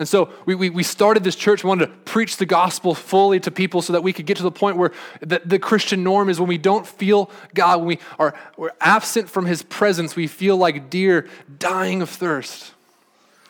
And 0.00 0.08
so 0.08 0.30
we, 0.46 0.54
we, 0.54 0.70
we, 0.70 0.82
started 0.82 1.24
this 1.24 1.36
church, 1.36 1.62
we 1.62 1.68
wanted 1.68 1.86
to 1.86 1.92
preach 2.10 2.38
the 2.38 2.46
gospel 2.46 2.94
fully 2.94 3.38
to 3.40 3.50
people 3.50 3.82
so 3.82 3.92
that 3.92 4.02
we 4.02 4.14
could 4.14 4.24
get 4.24 4.38
to 4.38 4.42
the 4.42 4.50
point 4.50 4.78
where 4.78 4.92
the, 5.20 5.42
the 5.44 5.58
Christian 5.58 6.02
norm 6.02 6.30
is 6.30 6.40
when 6.40 6.48
we 6.48 6.56
don't 6.56 6.86
feel 6.86 7.30
God, 7.54 7.80
when 7.80 7.86
we 7.86 7.98
are 8.18 8.34
we're 8.56 8.70
absent 8.80 9.28
from 9.28 9.44
his 9.44 9.62
presence, 9.62 10.16
we 10.16 10.26
feel 10.26 10.56
like 10.56 10.88
deer 10.88 11.28
dying 11.58 12.00
of 12.00 12.08
thirst. 12.08 12.72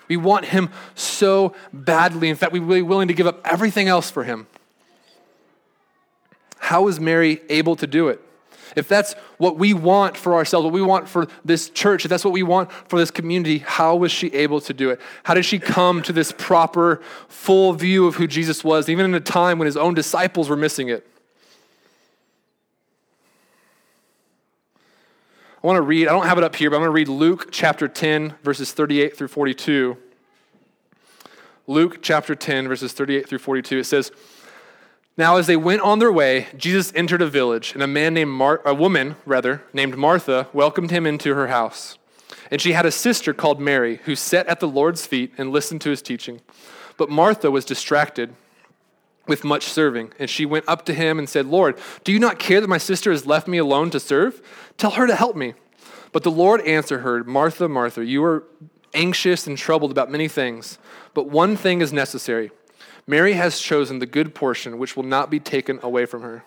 We 0.09 0.17
want 0.17 0.47
him 0.47 0.71
so 0.97 1.55
badly. 1.73 2.29
In 2.29 2.35
fact, 2.35 2.53
we're 2.53 2.65
really 2.65 2.83
willing 2.83 3.07
to 3.07 3.15
give 3.15 3.29
up 3.29 3.41
everything 3.45 3.87
else 3.87 4.11
for 4.11 4.25
him. 4.25 4.49
How 6.59 6.83
was 6.83 6.99
Mary 6.99 7.43
able 7.49 7.77
to 7.77 7.87
do 7.87 8.09
it? 8.09 8.21
If 8.77 8.89
that's 8.89 9.15
what 9.39 9.57
we 9.57 9.75
want 9.75 10.17
for 10.17 10.35
ourselves, 10.35 10.65
what 10.65 10.73
we 10.73 10.83
want 10.83 11.09
for 11.09 11.27
this 11.45 11.71
church, 11.71 12.05
if 12.05 12.09
that's 12.09 12.25
what 12.25 12.33
we 12.33 12.43
want 12.43 12.71
for 12.73 12.99
this 12.99 13.11
community, 13.11 13.59
how 13.59 13.97
was 13.97 14.13
she 14.13 14.29
able 14.29 14.61
to 14.63 14.73
do 14.73 14.91
it? 14.91 15.01
How 15.25 15.35
did 15.35 15.45
she 15.45 15.59
come 15.59 16.03
to 16.03 16.13
this 16.13 16.33
proper, 16.33 17.01
full 17.29 17.73
view 17.73 18.07
of 18.07 18.17
who 18.17 18.27
Jesus 18.27 18.63
was, 18.63 18.89
even 18.89 19.05
in 19.05 19.15
a 19.15 19.21
time 19.21 19.59
when 19.59 19.67
his 19.67 19.77
own 19.77 19.95
disciples 19.95 20.49
were 20.49 20.57
missing 20.57 20.89
it? 20.89 21.07
I 25.63 25.67
want 25.67 25.77
to 25.77 25.83
read, 25.83 26.09
I 26.09 26.13
don't 26.13 26.27
have 26.27 26.39
it 26.39 26.45
up 26.45 26.57
here, 26.57 26.71
but 26.71 26.77
I'm 26.77 26.81
going 26.81 26.89
to 26.89 26.93
read 26.93 27.09
Luke 27.09 27.49
chapter 27.51 27.87
10, 27.87 28.35
verses 28.43 28.73
38 28.73 29.15
through 29.15 29.29
42. 29.29 29.97
Luke 31.67 31.99
chapter 32.01 32.35
10, 32.35 32.67
verses 32.67 32.95
38 32.95 33.29
through 33.29 33.39
42. 33.39 33.79
It 33.79 33.85
says, 33.85 34.11
now, 35.17 35.37
as 35.37 35.47
they 35.47 35.57
went 35.57 35.83
on 35.83 35.99
their 35.99 36.13
way, 36.13 36.47
Jesus 36.57 36.93
entered 36.95 37.21
a 37.21 37.27
village, 37.27 37.75
and 37.75 37.83
a 37.83 37.87
man 37.87 38.15
named 38.15 38.31
Mar- 38.31 38.63
a 38.65 38.75
woman, 38.75 39.17
rather, 39.27 39.63
named 39.73 39.97
Martha, 39.97 40.49
welcomed 40.53 40.91
him 40.91 41.07
into 41.07 41.35
her 41.35 41.49
house. 41.49 41.99
And 42.51 42.61
she 42.61 42.73
had 42.73 42.87
a 42.87 42.91
sister 42.91 43.35
called 43.35 43.61
Mary, 43.61 44.01
who 44.05 44.17
sat 44.17 44.47
at 44.47 44.61
the 44.61 44.69
Lord's 44.69 45.07
feet 45.07 45.33
and 45.37 45.51
listened 45.51 45.81
to 45.83 45.91
his 45.91 46.01
teaching. 46.01 46.41
But 46.97 47.11
Martha 47.11 47.51
was 47.51 47.65
distracted 47.65 48.35
with 49.27 49.45
much 49.45 49.65
serving, 49.65 50.13
and 50.19 50.31
she 50.31 50.47
went 50.47 50.65
up 50.67 50.85
to 50.87 50.95
him 50.95 51.19
and 51.19 51.29
said, 51.29 51.47
Lord, 51.47 51.79
do 52.03 52.13
you 52.13 52.19
not 52.19 52.39
care 52.39 52.61
that 52.61 52.69
my 52.69 52.79
sister 52.79 53.11
has 53.11 53.27
left 53.27 53.47
me 53.47 53.59
alone 53.59 53.91
to 53.91 54.01
serve? 54.01 54.41
Tell 54.79 54.93
her 54.93 55.07
to 55.07 55.15
help 55.15 55.37
me. 55.37 55.55
But 56.13 56.23
the 56.23 56.31
Lord 56.31 56.61
answered 56.63 57.01
her, 57.01 57.23
Martha, 57.25 57.69
Martha, 57.69 58.05
you 58.05 58.25
are 58.25 58.45
anxious 58.95 59.47
and 59.47 59.57
troubled 59.57 59.91
about 59.91 60.11
many 60.11 60.29
things, 60.29 60.79
but 61.15 61.29
one 61.29 61.57
thing 61.57 61.81
is 61.81 61.93
necessary. 61.93 62.51
Mary 63.07 63.33
has 63.33 63.61
chosen 63.61 63.99
the 63.99 64.07
good 64.07 64.35
portion, 64.35 64.79
which 64.79 64.97
will 64.97 65.05
not 65.05 65.31
be 65.31 65.41
taken 65.41 65.81
away 65.83 66.07
from 66.07 66.23
her. 66.23 66.45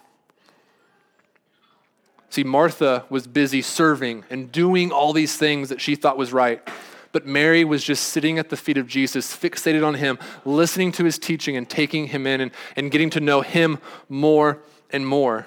See, 2.30 2.44
Martha 2.44 3.06
was 3.10 3.28
busy 3.28 3.62
serving 3.62 4.24
and 4.30 4.52
doing 4.52 4.92
all 4.92 5.14
these 5.14 5.38
things 5.38 5.70
that 5.70 5.82
she 5.82 5.96
thought 5.96 6.18
was 6.18 6.34
right. 6.34 6.68
but 7.14 7.28
Mary 7.28 7.64
was 7.64 7.84
just 7.84 8.06
sitting 8.06 8.40
at 8.40 8.50
the 8.50 8.58
feet 8.58 8.76
of 8.76 8.88
Jesus, 8.88 9.38
fixated 9.38 9.86
on 9.86 9.94
him, 9.94 10.18
listening 10.44 10.92
to 10.94 11.06
his 11.06 11.20
teaching 11.20 11.56
and 11.56 11.70
taking 11.70 12.08
him 12.08 12.26
in 12.26 12.42
and, 12.42 12.52
and 12.76 12.90
getting 12.92 13.12
to 13.12 13.20
know 13.20 13.42
him 13.42 13.78
more 14.10 14.60
and 14.90 15.08
more. 15.08 15.46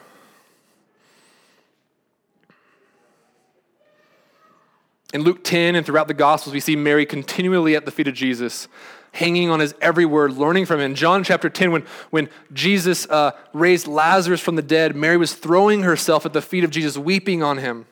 In 5.12 5.22
Luke 5.22 5.42
10 5.42 5.74
and 5.74 5.84
throughout 5.84 6.08
the 6.08 6.14
Gospels, 6.14 6.54
we 6.54 6.60
see 6.60 6.76
Mary 6.76 7.04
continually 7.04 7.74
at 7.74 7.84
the 7.84 7.90
feet 7.90 8.06
of 8.06 8.14
Jesus, 8.14 8.68
hanging 9.16 9.50
on 9.50 9.60
his 9.60 9.74
every 9.80 10.04
word, 10.04 10.34
learning 10.34 10.66
from 10.66 10.80
him. 10.80 10.90
In 10.90 10.94
John 10.94 11.24
chapter 11.24 11.48
10, 11.48 11.72
when, 11.72 11.82
when 12.10 12.28
Jesus 12.52 13.06
uh, 13.08 13.32
raised 13.52 13.86
Lazarus 13.86 14.40
from 14.40 14.56
the 14.56 14.62
dead, 14.62 14.94
Mary 14.94 15.16
was 15.16 15.34
throwing 15.34 15.82
herself 15.82 16.26
at 16.26 16.32
the 16.32 16.42
feet 16.42 16.64
of 16.64 16.70
Jesus, 16.70 16.96
weeping 16.96 17.42
on 17.42 17.58
him. 17.58 17.86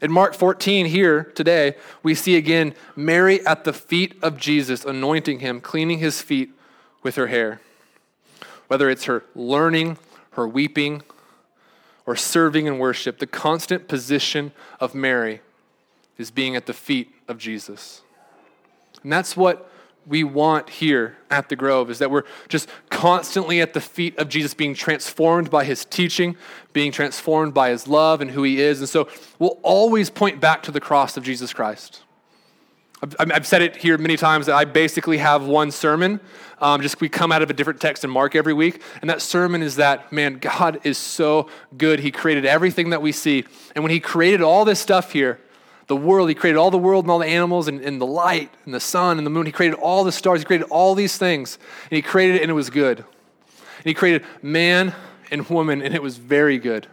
In 0.00 0.10
Mark 0.10 0.34
14, 0.34 0.86
here 0.86 1.24
today, 1.34 1.76
we 2.02 2.14
see 2.14 2.36
again 2.36 2.74
Mary 2.96 3.44
at 3.46 3.64
the 3.64 3.72
feet 3.72 4.14
of 4.22 4.36
Jesus, 4.36 4.84
anointing 4.84 5.40
him, 5.40 5.60
cleaning 5.60 5.98
his 5.98 6.22
feet 6.22 6.50
with 7.02 7.16
her 7.16 7.28
hair. 7.28 7.60
Whether 8.68 8.88
it's 8.88 9.04
her 9.04 9.24
learning, 9.34 9.98
her 10.32 10.48
weeping, 10.48 11.02
or 12.06 12.16
serving 12.16 12.66
in 12.66 12.78
worship, 12.78 13.18
the 13.18 13.26
constant 13.26 13.86
position 13.86 14.52
of 14.80 14.94
Mary 14.94 15.40
is 16.18 16.30
being 16.30 16.56
at 16.56 16.66
the 16.66 16.72
feet 16.72 17.12
of 17.28 17.38
Jesus. 17.38 18.02
And 19.02 19.12
that's 19.12 19.36
what 19.36 19.70
we 20.06 20.24
want 20.24 20.68
here 20.68 21.16
at 21.30 21.48
the 21.48 21.56
Grove 21.56 21.90
is 21.90 21.98
that 21.98 22.10
we're 22.10 22.24
just 22.48 22.68
constantly 22.90 23.60
at 23.60 23.72
the 23.72 23.80
feet 23.80 24.18
of 24.18 24.28
Jesus, 24.28 24.54
being 24.54 24.74
transformed 24.74 25.50
by 25.50 25.64
his 25.64 25.84
teaching, 25.84 26.36
being 26.72 26.92
transformed 26.92 27.54
by 27.54 27.70
his 27.70 27.86
love 27.86 28.20
and 28.20 28.30
who 28.30 28.42
he 28.42 28.60
is. 28.60 28.80
And 28.80 28.88
so 28.88 29.08
we'll 29.38 29.58
always 29.62 30.10
point 30.10 30.40
back 30.40 30.62
to 30.64 30.70
the 30.70 30.80
cross 30.80 31.16
of 31.16 31.22
Jesus 31.22 31.52
Christ. 31.52 32.02
I've, 33.18 33.48
said 33.48 33.62
it 33.62 33.74
here 33.74 33.98
many 33.98 34.16
times 34.16 34.46
that 34.46 34.54
I 34.54 34.64
basically 34.64 35.18
have 35.18 35.44
one 35.44 35.72
sermon. 35.72 36.20
Um, 36.60 36.82
just 36.82 37.00
we 37.00 37.08
come 37.08 37.32
out 37.32 37.42
of 37.42 37.50
a 37.50 37.52
different 37.52 37.80
text 37.80 38.04
in 38.04 38.10
Mark 38.10 38.36
every 38.36 38.54
week. 38.54 38.80
And 39.00 39.10
that 39.10 39.20
sermon 39.20 39.60
is 39.60 39.74
that, 39.76 40.12
man, 40.12 40.38
God 40.38 40.78
is 40.84 40.98
so 40.98 41.48
good. 41.76 41.98
He 41.98 42.12
created 42.12 42.46
everything 42.46 42.90
that 42.90 43.02
we 43.02 43.10
see. 43.10 43.44
And 43.74 43.82
when 43.82 43.90
he 43.90 43.98
created 43.98 44.40
all 44.40 44.64
this 44.64 44.78
stuff 44.78 45.12
here, 45.12 45.40
the 45.86 45.96
world. 45.96 46.28
He 46.28 46.34
created 46.34 46.58
all 46.58 46.70
the 46.70 46.78
world 46.78 47.04
and 47.04 47.10
all 47.10 47.18
the 47.18 47.26
animals 47.26 47.68
and, 47.68 47.80
and, 47.80 48.00
the 48.00 48.06
light 48.06 48.50
and 48.64 48.74
the 48.74 48.80
sun 48.80 49.18
and 49.18 49.26
the 49.26 49.30
moon. 49.30 49.46
He 49.46 49.52
created 49.52 49.78
all 49.78 50.04
the 50.04 50.12
stars. 50.12 50.40
He 50.40 50.44
created 50.44 50.68
all 50.70 50.94
these 50.94 51.16
things. 51.16 51.58
And 51.90 51.96
he 51.96 52.02
created 52.02 52.36
it 52.36 52.42
and 52.42 52.50
it 52.50 52.54
was 52.54 52.70
good. 52.70 52.98
And 52.98 53.84
he 53.84 53.94
created 53.94 54.24
man 54.42 54.94
and 55.30 55.48
woman 55.48 55.82
and 55.82 55.94
it 55.94 56.02
was 56.02 56.16
very 56.16 56.58
good. 56.58 56.86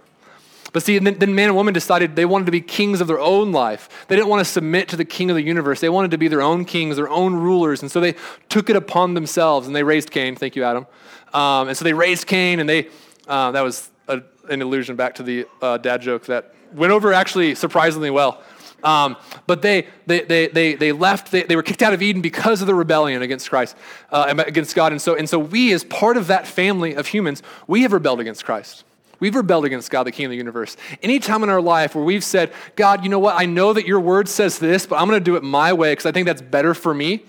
But 0.72 0.84
see, 0.84 1.00
then, 1.00 1.18
then 1.18 1.34
man 1.34 1.48
and 1.48 1.56
woman 1.56 1.74
decided 1.74 2.16
they 2.16 2.26
wanted 2.26 2.46
to 2.46 2.52
be 2.52 2.62
kings 2.62 3.02
of 3.02 3.08
their 3.08 3.20
own 3.20 3.52
life. 3.52 4.06
They 4.08 4.16
didn't 4.16 4.28
want 4.28 4.46
to 4.46 4.52
submit 4.52 4.88
to 4.90 4.96
the 4.96 5.06
king 5.06 5.32
of 5.32 5.36
the 5.36 5.42
universe. 5.42 5.80
They 5.80 5.90
wanted 5.90 6.12
to 6.12 6.18
be 6.18 6.28
their 6.28 6.42
own 6.42 6.66
kings, 6.66 6.96
their 6.96 7.10
own 7.10 7.36
rulers. 7.36 7.82
And 7.82 7.92
so 7.92 8.00
they 8.00 8.16
took 8.50 8.70
it 8.70 8.76
upon 8.76 9.16
themselves 9.16 9.66
and 9.66 9.76
they 9.76 9.84
raised 9.84 10.12
Cain. 10.12 10.36
Thank 10.36 10.56
you, 10.56 10.64
Adam. 10.64 10.86
Um, 11.34 11.70
and 11.70 11.78
so 11.78 11.84
they 11.84 11.94
raised 11.94 12.28
Cain 12.28 12.60
and 12.60 12.70
they, 12.70 12.88
uh, 13.28 13.52
that 13.52 13.62
was 13.62 13.90
a, 14.08 14.22
an 14.50 14.62
allusion 14.62 14.96
back 14.96 15.16
to 15.16 15.24
the 15.24 15.48
uh, 15.62 15.78
dad 15.78 16.02
joke 16.02 16.26
that 16.28 16.54
went 16.74 16.92
over 16.92 17.14
actually 17.14 17.56
surprisingly 17.56 18.12
well. 18.12 18.44
Um, 18.84 19.18
but 19.48 19.62
they, 19.62 19.88
they, 20.06 20.22
they, 20.22 20.48
they, 20.48 20.76
they 20.76 20.92
left, 20.92 21.32
they, 21.32 21.44
they 21.44 21.56
were 21.56 21.64
kicked 21.64 21.82
out 21.82 21.94
of 21.94 22.02
Eden 22.02 22.22
because 22.22 22.62
of 22.62 22.68
the 22.68 22.76
rebellion 22.76 23.22
against 23.22 23.50
Christ, 23.50 23.76
uh, 24.12 24.34
against 24.46 24.76
God. 24.76 24.92
And 24.92 25.02
so, 25.02 25.16
and 25.16 25.30
so 25.30 25.40
we, 25.40 25.74
as 25.74 25.84
part 25.84 26.18
of 26.18 26.28
that 26.28 26.48
family 26.48 26.96
of 26.96 27.08
humans, 27.08 27.44
we 27.68 27.82
have 27.84 27.94
rebelled 27.94 28.20
against 28.20 28.46
Christ. 28.46 28.84
We've 29.20 29.36
rebelled 29.36 29.66
against 29.66 29.92
God, 29.92 30.04
the 30.04 30.12
King 30.12 30.28
of 30.28 30.30
the 30.32 30.38
universe. 30.38 30.78
Any 31.04 31.20
time 31.20 31.44
in 31.44 31.50
our 31.50 31.62
life 31.62 31.94
where 31.94 32.04
we've 32.04 32.24
said, 32.24 32.54
God, 32.76 33.04
you 33.04 33.10
know 33.10 33.20
what? 33.20 33.36
I 33.38 33.46
know 33.46 33.74
that 33.74 33.86
your 33.86 34.00
word 34.00 34.30
says 34.30 34.60
this, 34.60 34.86
but 34.86 34.96
I'm 34.96 35.10
going 35.10 35.20
to 35.20 35.24
do 35.24 35.36
it 35.36 35.44
my 35.44 35.74
way 35.74 35.92
because 35.92 36.06
I 36.06 36.12
think 36.12 36.26
that's 36.26 36.42
better 36.42 36.74
for 36.74 36.94
me. 36.94 37.24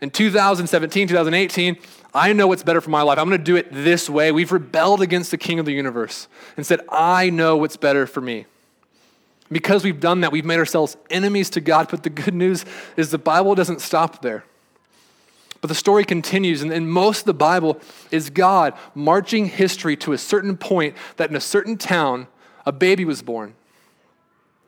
In 0.00 0.10
2017, 0.10 1.06
2018, 1.06 1.76
I 2.12 2.32
know 2.32 2.48
what's 2.48 2.64
better 2.64 2.80
for 2.80 2.90
my 2.90 3.02
life. 3.02 3.18
I'm 3.18 3.28
going 3.28 3.38
to 3.38 3.44
do 3.44 3.54
it 3.54 3.68
this 3.70 4.10
way. 4.10 4.32
We've 4.32 4.50
rebelled 4.50 5.00
against 5.00 5.30
the 5.30 5.38
King 5.38 5.60
of 5.60 5.66
the 5.66 5.72
universe 5.72 6.26
and 6.56 6.66
said, 6.66 6.80
I 6.88 7.30
know 7.30 7.56
what's 7.56 7.76
better 7.76 8.06
for 8.06 8.20
me. 8.20 8.46
Because 9.52 9.84
we've 9.84 10.00
done 10.00 10.20
that, 10.22 10.32
we've 10.32 10.44
made 10.44 10.58
ourselves 10.58 10.96
enemies 11.10 11.50
to 11.50 11.60
God. 11.60 11.88
But 11.90 12.02
the 12.02 12.10
good 12.10 12.34
news 12.34 12.64
is 12.96 13.10
the 13.10 13.18
Bible 13.18 13.54
doesn't 13.54 13.80
stop 13.80 14.22
there. 14.22 14.44
But 15.60 15.68
the 15.68 15.74
story 15.74 16.04
continues, 16.04 16.62
and, 16.62 16.72
and 16.72 16.90
most 16.90 17.20
of 17.20 17.24
the 17.26 17.34
Bible 17.34 17.80
is 18.10 18.30
God 18.30 18.74
marching 18.96 19.46
history 19.46 19.96
to 19.98 20.12
a 20.12 20.18
certain 20.18 20.56
point 20.56 20.96
that 21.18 21.30
in 21.30 21.36
a 21.36 21.40
certain 21.40 21.76
town, 21.76 22.26
a 22.66 22.72
baby 22.72 23.04
was 23.04 23.22
born. 23.22 23.54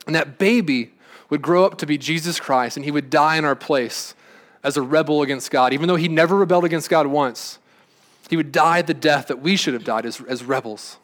And 0.07 0.15
that 0.15 0.39
baby 0.39 0.93
would 1.31 1.43
grow 1.43 1.65
up 1.65 1.79
to 1.79 1.87
be 1.87 1.99
Jesus 1.99 2.39
Christ, 2.39 2.77
and 2.77 2.85
he 2.85 2.93
would 2.93 3.11
die 3.11 3.37
in 3.37 3.45
our 3.45 3.57
place 3.57 4.15
as 4.63 4.77
a 4.77 4.83
rebel 4.83 5.23
against 5.23 5.51
God. 5.51 5.73
Even 5.73 5.89
though 5.89 5.97
he 5.97 6.09
never 6.09 6.37
rebelled 6.37 6.65
against 6.65 6.89
God 6.89 7.09
once, 7.09 7.59
he 8.31 8.37
would 8.37 8.53
die 8.53 8.83
the 8.83 8.95
death 8.95 9.27
that 9.29 9.41
we 9.41 9.57
should 9.57 9.75
have 9.75 9.85
died 9.85 10.07
as, 10.07 10.21
as 10.23 10.45
rebels. 10.45 10.99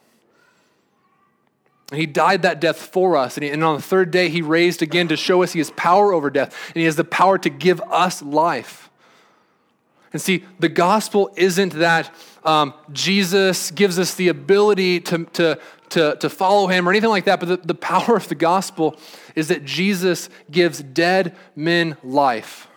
And 1.91 1.99
he 1.99 2.05
died 2.05 2.41
that 2.41 2.61
death 2.61 2.77
for 2.77 3.17
us. 3.17 3.35
And, 3.35 3.43
he, 3.43 3.49
and 3.49 3.63
on 3.63 3.75
the 3.75 3.81
third 3.81 4.11
day, 4.11 4.29
he 4.29 4.41
raised 4.41 4.81
again 4.81 5.09
to 5.09 5.17
show 5.17 5.43
us 5.43 5.51
he 5.51 5.59
has 5.59 5.71
power 5.71 6.13
over 6.13 6.29
death. 6.29 6.55
And 6.67 6.77
he 6.77 6.85
has 6.85 6.95
the 6.95 7.03
power 7.03 7.37
to 7.37 7.49
give 7.49 7.81
us 7.81 8.21
life. 8.21 8.89
And 10.13 10.21
see, 10.21 10.45
the 10.59 10.69
gospel 10.69 11.31
isn't 11.35 11.73
that 11.73 12.13
um, 12.43 12.73
Jesus 12.91 13.71
gives 13.71 13.99
us 13.99 14.15
the 14.15 14.29
ability 14.29 15.01
to, 15.01 15.25
to, 15.25 15.59
to, 15.89 16.15
to 16.15 16.29
follow 16.29 16.67
him 16.67 16.87
or 16.87 16.91
anything 16.91 17.09
like 17.09 17.25
that, 17.25 17.39
but 17.39 17.47
the, 17.47 17.57
the 17.57 17.75
power 17.75 18.15
of 18.15 18.27
the 18.27 18.35
gospel 18.35 18.97
is 19.35 19.49
that 19.49 19.63
Jesus 19.63 20.29
gives 20.49 20.81
dead 20.81 21.35
men 21.55 21.97
life 22.03 22.67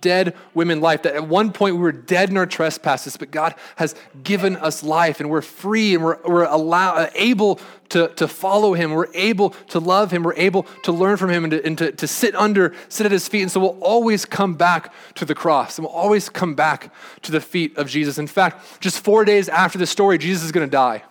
dead 0.00 0.34
women 0.54 0.80
life. 0.80 1.02
That 1.02 1.14
at 1.14 1.26
one 1.26 1.52
point 1.52 1.76
we 1.76 1.82
were 1.82 1.92
dead 1.92 2.30
in 2.30 2.36
our 2.36 2.46
trespasses, 2.46 3.16
but 3.16 3.30
God 3.30 3.54
has 3.76 3.94
given 4.22 4.56
us 4.56 4.82
life 4.82 5.20
and 5.20 5.30
we're 5.30 5.42
free 5.42 5.94
and 5.94 6.04
we're, 6.04 6.18
we're 6.24 6.44
allow, 6.44 6.94
uh, 6.94 7.10
able 7.14 7.60
to, 7.90 8.08
to 8.08 8.28
follow 8.28 8.74
Him. 8.74 8.92
We're 8.92 9.12
able 9.14 9.50
to 9.68 9.78
love 9.78 10.10
Him. 10.10 10.22
We're 10.22 10.34
able 10.34 10.64
to 10.84 10.92
learn 10.92 11.16
from 11.16 11.30
Him 11.30 11.44
and, 11.44 11.50
to, 11.52 11.64
and 11.64 11.78
to, 11.78 11.92
to 11.92 12.06
sit 12.06 12.34
under, 12.34 12.74
sit 12.88 13.06
at 13.06 13.12
His 13.12 13.28
feet. 13.28 13.42
And 13.42 13.50
so 13.50 13.60
we'll 13.60 13.78
always 13.80 14.24
come 14.24 14.54
back 14.54 14.92
to 15.14 15.24
the 15.24 15.34
cross 15.34 15.78
and 15.78 15.86
we'll 15.86 15.94
always 15.94 16.28
come 16.28 16.54
back 16.54 16.92
to 17.22 17.32
the 17.32 17.40
feet 17.40 17.76
of 17.76 17.88
Jesus. 17.88 18.18
In 18.18 18.26
fact, 18.26 18.80
just 18.80 19.00
four 19.00 19.24
days 19.24 19.48
after 19.48 19.78
this 19.78 19.90
story, 19.90 20.18
Jesus 20.18 20.44
is 20.44 20.52
going 20.52 20.66
to 20.66 20.70
die. 20.70 21.02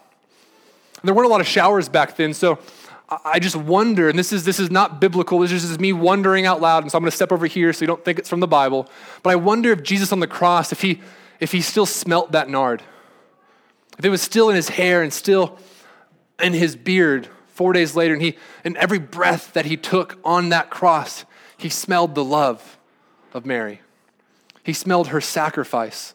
And 1.01 1.07
there 1.07 1.13
weren't 1.13 1.27
a 1.27 1.31
lot 1.31 1.41
of 1.41 1.47
showers 1.47 1.89
back 1.89 2.15
then, 2.15 2.33
so 2.33 2.59
I 3.09 3.39
just 3.39 3.55
wonder, 3.55 4.09
and 4.09 4.19
this 4.19 4.33
is, 4.33 4.43
this 4.43 4.59
is 4.59 4.69
not 4.69 4.99
biblical, 4.99 5.39
this 5.39 5.51
is 5.53 5.61
just 5.61 5.79
me 5.79 5.93
wondering 5.93 6.45
out 6.45 6.59
loud, 6.59 6.83
and 6.83 6.91
so 6.91 6.97
I'm 6.97 7.03
going 7.03 7.09
to 7.11 7.15
step 7.15 7.31
over 7.31 7.45
here 7.45 7.71
so 7.71 7.81
you 7.81 7.87
don't 7.87 8.03
think 8.03 8.19
it's 8.19 8.29
from 8.29 8.41
the 8.41 8.47
Bible. 8.47 8.89
But 9.23 9.29
I 9.29 9.37
wonder 9.37 9.71
if 9.71 9.81
Jesus 9.81 10.11
on 10.11 10.19
the 10.19 10.27
cross, 10.27 10.73
if 10.73 10.81
he, 10.81 11.01
if 11.39 11.53
he 11.53 11.61
still 11.61 11.85
smelt 11.85 12.33
that 12.33 12.49
nard, 12.49 12.83
if 13.97 14.03
it 14.03 14.09
was 14.09 14.21
still 14.21 14.49
in 14.49 14.57
his 14.57 14.69
hair 14.69 15.03
and 15.03 15.13
still 15.13 15.57
in 16.41 16.53
his 16.53 16.75
beard 16.75 17.29
four 17.47 17.71
days 17.71 17.95
later, 17.95 18.13
and, 18.13 18.21
he, 18.21 18.37
and 18.65 18.75
every 18.75 18.99
breath 18.99 19.53
that 19.53 19.65
he 19.65 19.77
took 19.77 20.19
on 20.25 20.49
that 20.49 20.69
cross, 20.69 21.23
he 21.57 21.69
smelled 21.69 22.13
the 22.13 22.25
love 22.25 22.77
of 23.33 23.45
Mary. 23.45 23.81
He 24.63 24.73
smelled 24.73 25.07
her 25.07 25.21
sacrifice 25.21 26.13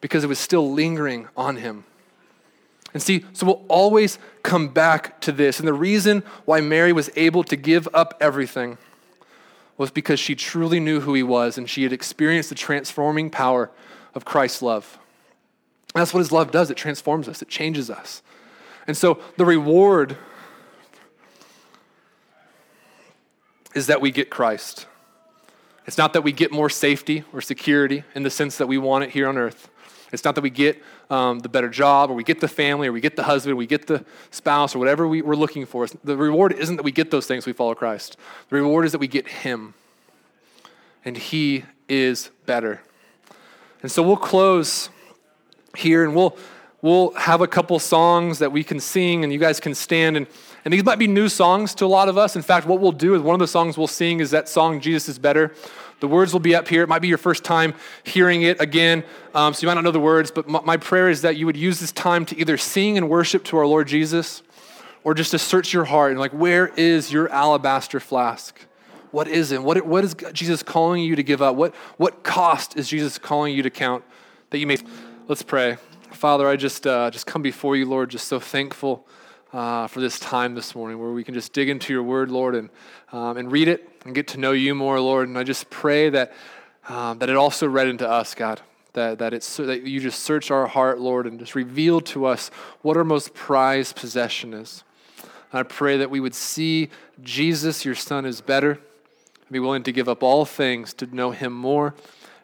because 0.00 0.24
it 0.24 0.28
was 0.28 0.38
still 0.38 0.72
lingering 0.72 1.28
on 1.36 1.56
him. 1.56 1.84
And 2.96 3.02
see, 3.02 3.26
so 3.34 3.44
we'll 3.44 3.62
always 3.68 4.18
come 4.42 4.68
back 4.68 5.20
to 5.20 5.30
this. 5.30 5.58
And 5.58 5.68
the 5.68 5.74
reason 5.74 6.22
why 6.46 6.62
Mary 6.62 6.94
was 6.94 7.10
able 7.14 7.44
to 7.44 7.54
give 7.54 7.86
up 7.92 8.16
everything 8.22 8.78
was 9.76 9.90
because 9.90 10.18
she 10.18 10.34
truly 10.34 10.80
knew 10.80 11.00
who 11.00 11.12
he 11.12 11.22
was 11.22 11.58
and 11.58 11.68
she 11.68 11.82
had 11.82 11.92
experienced 11.92 12.48
the 12.48 12.54
transforming 12.54 13.28
power 13.28 13.70
of 14.14 14.24
Christ's 14.24 14.62
love. 14.62 14.98
That's 15.92 16.14
what 16.14 16.20
his 16.20 16.32
love 16.32 16.50
does 16.50 16.70
it 16.70 16.78
transforms 16.78 17.28
us, 17.28 17.42
it 17.42 17.48
changes 17.48 17.90
us. 17.90 18.22
And 18.86 18.96
so 18.96 19.20
the 19.36 19.44
reward 19.44 20.16
is 23.74 23.88
that 23.88 24.00
we 24.00 24.10
get 24.10 24.30
Christ. 24.30 24.86
It's 25.84 25.98
not 25.98 26.14
that 26.14 26.22
we 26.22 26.32
get 26.32 26.50
more 26.50 26.70
safety 26.70 27.24
or 27.34 27.42
security 27.42 28.04
in 28.14 28.22
the 28.22 28.30
sense 28.30 28.56
that 28.56 28.68
we 28.68 28.78
want 28.78 29.04
it 29.04 29.10
here 29.10 29.28
on 29.28 29.36
earth. 29.36 29.68
It's 30.12 30.24
not 30.24 30.34
that 30.36 30.40
we 30.40 30.50
get 30.50 30.82
um, 31.10 31.40
the 31.40 31.48
better 31.48 31.68
job 31.68 32.10
or 32.10 32.14
we 32.14 32.22
get 32.22 32.40
the 32.40 32.48
family 32.48 32.88
or 32.88 32.92
we 32.92 33.00
get 33.00 33.16
the 33.16 33.24
husband 33.24 33.52
or 33.52 33.56
we 33.56 33.66
get 33.66 33.86
the 33.86 34.04
spouse 34.30 34.74
or 34.74 34.78
whatever 34.78 35.06
we, 35.08 35.22
we're 35.22 35.34
looking 35.34 35.66
for. 35.66 35.86
The 36.04 36.16
reward 36.16 36.52
isn't 36.52 36.76
that 36.76 36.84
we 36.84 36.92
get 36.92 37.10
those 37.10 37.26
things 37.26 37.46
we 37.46 37.52
follow 37.52 37.74
Christ. 37.74 38.16
The 38.50 38.56
reward 38.56 38.84
is 38.84 38.92
that 38.92 38.98
we 38.98 39.08
get 39.08 39.26
Him. 39.28 39.74
And 41.04 41.16
He 41.16 41.64
is 41.88 42.30
better. 42.46 42.82
And 43.82 43.90
so 43.90 44.02
we'll 44.02 44.16
close 44.16 44.90
here 45.76 46.04
and 46.04 46.14
we'll, 46.14 46.36
we'll 46.82 47.12
have 47.14 47.40
a 47.40 47.46
couple 47.46 47.78
songs 47.78 48.38
that 48.38 48.52
we 48.52 48.64
can 48.64 48.80
sing 48.80 49.24
and 49.24 49.32
you 49.32 49.38
guys 49.38 49.60
can 49.60 49.74
stand. 49.74 50.16
And, 50.16 50.26
and 50.64 50.72
these 50.72 50.84
might 50.84 50.98
be 50.98 51.06
new 51.06 51.28
songs 51.28 51.74
to 51.76 51.84
a 51.84 51.86
lot 51.86 52.08
of 52.08 52.16
us. 52.16 52.36
In 52.36 52.42
fact, 52.42 52.66
what 52.66 52.80
we'll 52.80 52.92
do 52.92 53.14
is 53.14 53.22
one 53.22 53.34
of 53.34 53.40
the 53.40 53.48
songs 53.48 53.76
we'll 53.76 53.86
sing 53.86 54.20
is 54.20 54.30
that 54.30 54.48
song, 54.48 54.80
Jesus 54.80 55.08
is 55.08 55.18
Better. 55.18 55.54
The 56.00 56.08
words 56.08 56.32
will 56.32 56.40
be 56.40 56.54
up 56.54 56.68
here. 56.68 56.82
It 56.82 56.88
might 56.88 57.00
be 57.00 57.08
your 57.08 57.18
first 57.18 57.42
time 57.42 57.74
hearing 58.04 58.42
it 58.42 58.60
again, 58.60 59.02
um, 59.34 59.54
so 59.54 59.62
you 59.62 59.68
might 59.68 59.74
not 59.74 59.84
know 59.84 59.90
the 59.90 60.00
words, 60.00 60.30
but 60.30 60.48
my, 60.48 60.60
my 60.60 60.76
prayer 60.76 61.08
is 61.08 61.22
that 61.22 61.36
you 61.36 61.46
would 61.46 61.56
use 61.56 61.80
this 61.80 61.92
time 61.92 62.26
to 62.26 62.38
either 62.38 62.58
sing 62.58 62.98
and 62.98 63.08
worship 63.08 63.44
to 63.44 63.56
our 63.56 63.66
Lord 63.66 63.88
Jesus 63.88 64.42
or 65.04 65.14
just 65.14 65.30
to 65.30 65.38
search 65.38 65.72
your 65.72 65.84
heart 65.84 66.10
and, 66.10 66.20
like, 66.20 66.32
where 66.32 66.68
is 66.76 67.12
your 67.12 67.30
alabaster 67.30 68.00
flask? 68.00 68.60
What 69.10 69.28
is 69.28 69.52
it? 69.52 69.62
What, 69.62 69.86
what 69.86 70.04
is 70.04 70.14
Jesus 70.32 70.62
calling 70.62 71.02
you 71.02 71.16
to 71.16 71.22
give 71.22 71.40
up? 71.40 71.56
What, 71.56 71.74
what 71.96 72.22
cost 72.22 72.76
is 72.76 72.88
Jesus 72.88 73.16
calling 73.16 73.54
you 73.54 73.62
to 73.62 73.70
count 73.70 74.04
that 74.50 74.58
you 74.58 74.66
may? 74.66 74.76
Let's 75.28 75.42
pray. 75.42 75.78
Father, 76.10 76.46
I 76.46 76.56
just, 76.56 76.86
uh, 76.86 77.10
just 77.10 77.26
come 77.26 77.40
before 77.40 77.76
you, 77.76 77.86
Lord, 77.86 78.10
just 78.10 78.28
so 78.28 78.38
thankful 78.38 79.06
uh, 79.52 79.86
for 79.86 80.00
this 80.00 80.18
time 80.18 80.54
this 80.54 80.74
morning 80.74 80.98
where 80.98 81.10
we 81.10 81.24
can 81.24 81.34
just 81.34 81.52
dig 81.52 81.68
into 81.68 81.92
your 81.92 82.02
word, 82.02 82.30
Lord, 82.30 82.54
and, 82.54 82.70
um, 83.12 83.36
and 83.36 83.50
read 83.50 83.68
it 83.68 83.88
and 84.04 84.14
get 84.14 84.28
to 84.28 84.38
know 84.38 84.52
you 84.52 84.74
more, 84.74 85.00
Lord. 85.00 85.28
And 85.28 85.38
I 85.38 85.42
just 85.42 85.70
pray 85.70 86.10
that, 86.10 86.32
um, 86.88 87.18
that 87.18 87.28
it 87.28 87.36
also 87.36 87.66
read 87.68 87.88
into 87.88 88.08
us, 88.08 88.34
God. 88.34 88.60
That, 88.94 89.18
that, 89.18 89.34
it's, 89.34 89.58
that 89.58 89.82
you 89.82 90.00
just 90.00 90.20
search 90.20 90.50
our 90.50 90.66
heart, 90.66 90.98
Lord, 90.98 91.26
and 91.26 91.38
just 91.38 91.54
reveal 91.54 92.00
to 92.02 92.24
us 92.24 92.50
what 92.80 92.96
our 92.96 93.04
most 93.04 93.34
prized 93.34 93.94
possession 93.94 94.54
is. 94.54 94.84
I 95.52 95.62
pray 95.62 95.98
that 95.98 96.10
we 96.10 96.20
would 96.20 96.34
see 96.34 96.90
Jesus, 97.22 97.84
your 97.84 97.94
Son, 97.94 98.24
is 98.24 98.40
better, 98.40 98.72
and 98.72 99.50
be 99.50 99.58
willing 99.58 99.82
to 99.84 99.92
give 99.92 100.08
up 100.08 100.22
all 100.22 100.44
things 100.44 100.92
to 100.94 101.14
know 101.14 101.30
him 101.30 101.52
more 101.52 101.94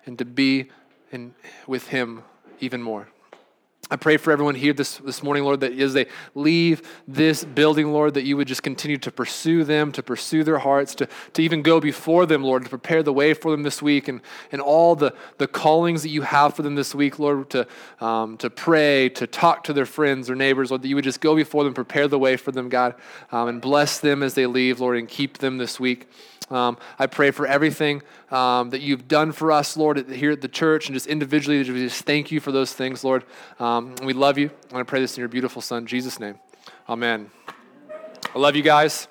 and 0.07 0.19
to 0.19 0.25
be 0.25 0.71
in, 1.11 1.35
with 1.67 1.89
him 1.89 2.23
even 2.61 2.83
more. 2.83 3.09
I 3.93 3.97
pray 3.97 4.17
for 4.17 4.33
everyone 4.33 4.55
here 4.55 4.73
this, 4.73 4.97
this 4.97 5.23
morning, 5.23 5.45
Lord, 5.45 5.61
that 5.61 5.79
as 5.79 5.93
they 5.93 6.07
leave 6.35 6.81
this 7.07 7.45
building, 7.45 7.93
Lord, 7.93 8.15
that 8.15 8.25
you 8.25 8.39
would 8.39 8.49
just 8.49 8.63
continue 8.63 8.97
to 8.97 9.13
pursue 9.13 9.65
them, 9.65 9.93
to 9.93 10.03
pursue 10.03 10.45
their 10.45 10.57
hearts, 10.57 10.95
to, 10.95 11.09
to 11.35 11.43
even 11.43 11.61
go 11.61 11.79
before 11.79 12.25
them, 12.25 12.43
Lord, 12.43 12.63
to 12.65 12.71
prepare 12.71 13.03
the 13.03 13.13
way 13.13 13.35
for 13.35 13.51
them 13.51 13.65
this 13.65 13.83
week 13.83 14.09
and, 14.09 14.23
and 14.51 14.63
all 14.63 14.97
the, 14.97 15.15
the 15.37 15.47
callings 15.47 16.03
that 16.05 16.09
you 16.09 16.23
have 16.23 16.55
for 16.55 16.63
them 16.63 16.75
this 16.75 16.95
week, 16.95 17.19
Lord, 17.19 17.51
to, 17.51 17.67
um, 18.01 18.39
to 18.39 18.49
pray, 18.49 19.11
to 19.11 19.27
talk 19.27 19.65
to 19.65 19.75
their 19.75 19.85
friends 19.85 20.31
or 20.31 20.37
neighbors, 20.37 20.71
Lord, 20.71 20.81
that 20.81 20.89
you 20.89 20.95
would 20.95 21.05
just 21.05 21.21
go 21.21 21.37
before 21.37 21.63
them, 21.63 21.75
prepare 21.75 22.09
the 22.09 22.19
way 22.19 22.39
for 22.39 22.51
them, 22.51 22.71
God, 22.71 22.95
um, 23.31 23.49
and 23.49 23.61
bless 23.61 24.01
them 24.01 24.23
as 24.23 24.33
they 24.33 24.47
leave, 24.47 24.81
Lord, 24.81 24.97
and 24.97 25.07
keep 25.07 25.37
them 25.37 25.59
this 25.59 25.79
week. 25.79 26.09
Um, 26.53 26.77
I 26.99 27.07
pray 27.07 27.31
for 27.31 27.47
everything 27.47 28.03
um, 28.31 28.71
that 28.71 28.81
you've 28.81 29.09
done 29.09 29.33
for 29.33 29.51
us, 29.51 29.77
Lord, 29.77 30.09
here 30.11 30.31
at 30.33 30.41
the 30.41 30.49
church 30.49 30.87
and 30.87 30.95
just 30.95 31.07
individually. 31.07 31.59
We 31.59 31.87
just 31.87 32.05
thank 32.05 32.31
you 32.31 32.41
for 32.41 32.53
those 32.53 32.73
things, 32.73 33.03
Lord. 33.03 33.25
Um, 33.59 33.95
we 34.05 34.13
love 34.13 34.39
you. 34.39 34.51
I 34.71 34.75
want 34.75 34.87
to 34.87 34.91
pray 34.91 35.01
this 35.01 35.17
in 35.17 35.21
your 35.21 35.29
beautiful 35.29 35.63
Son, 35.63 35.87
Jesus' 35.87 36.21
name. 36.21 36.39
Amen. 36.89 37.31
I 38.35 38.39
love 38.39 38.55
you 38.57 38.63
guys. 38.63 39.09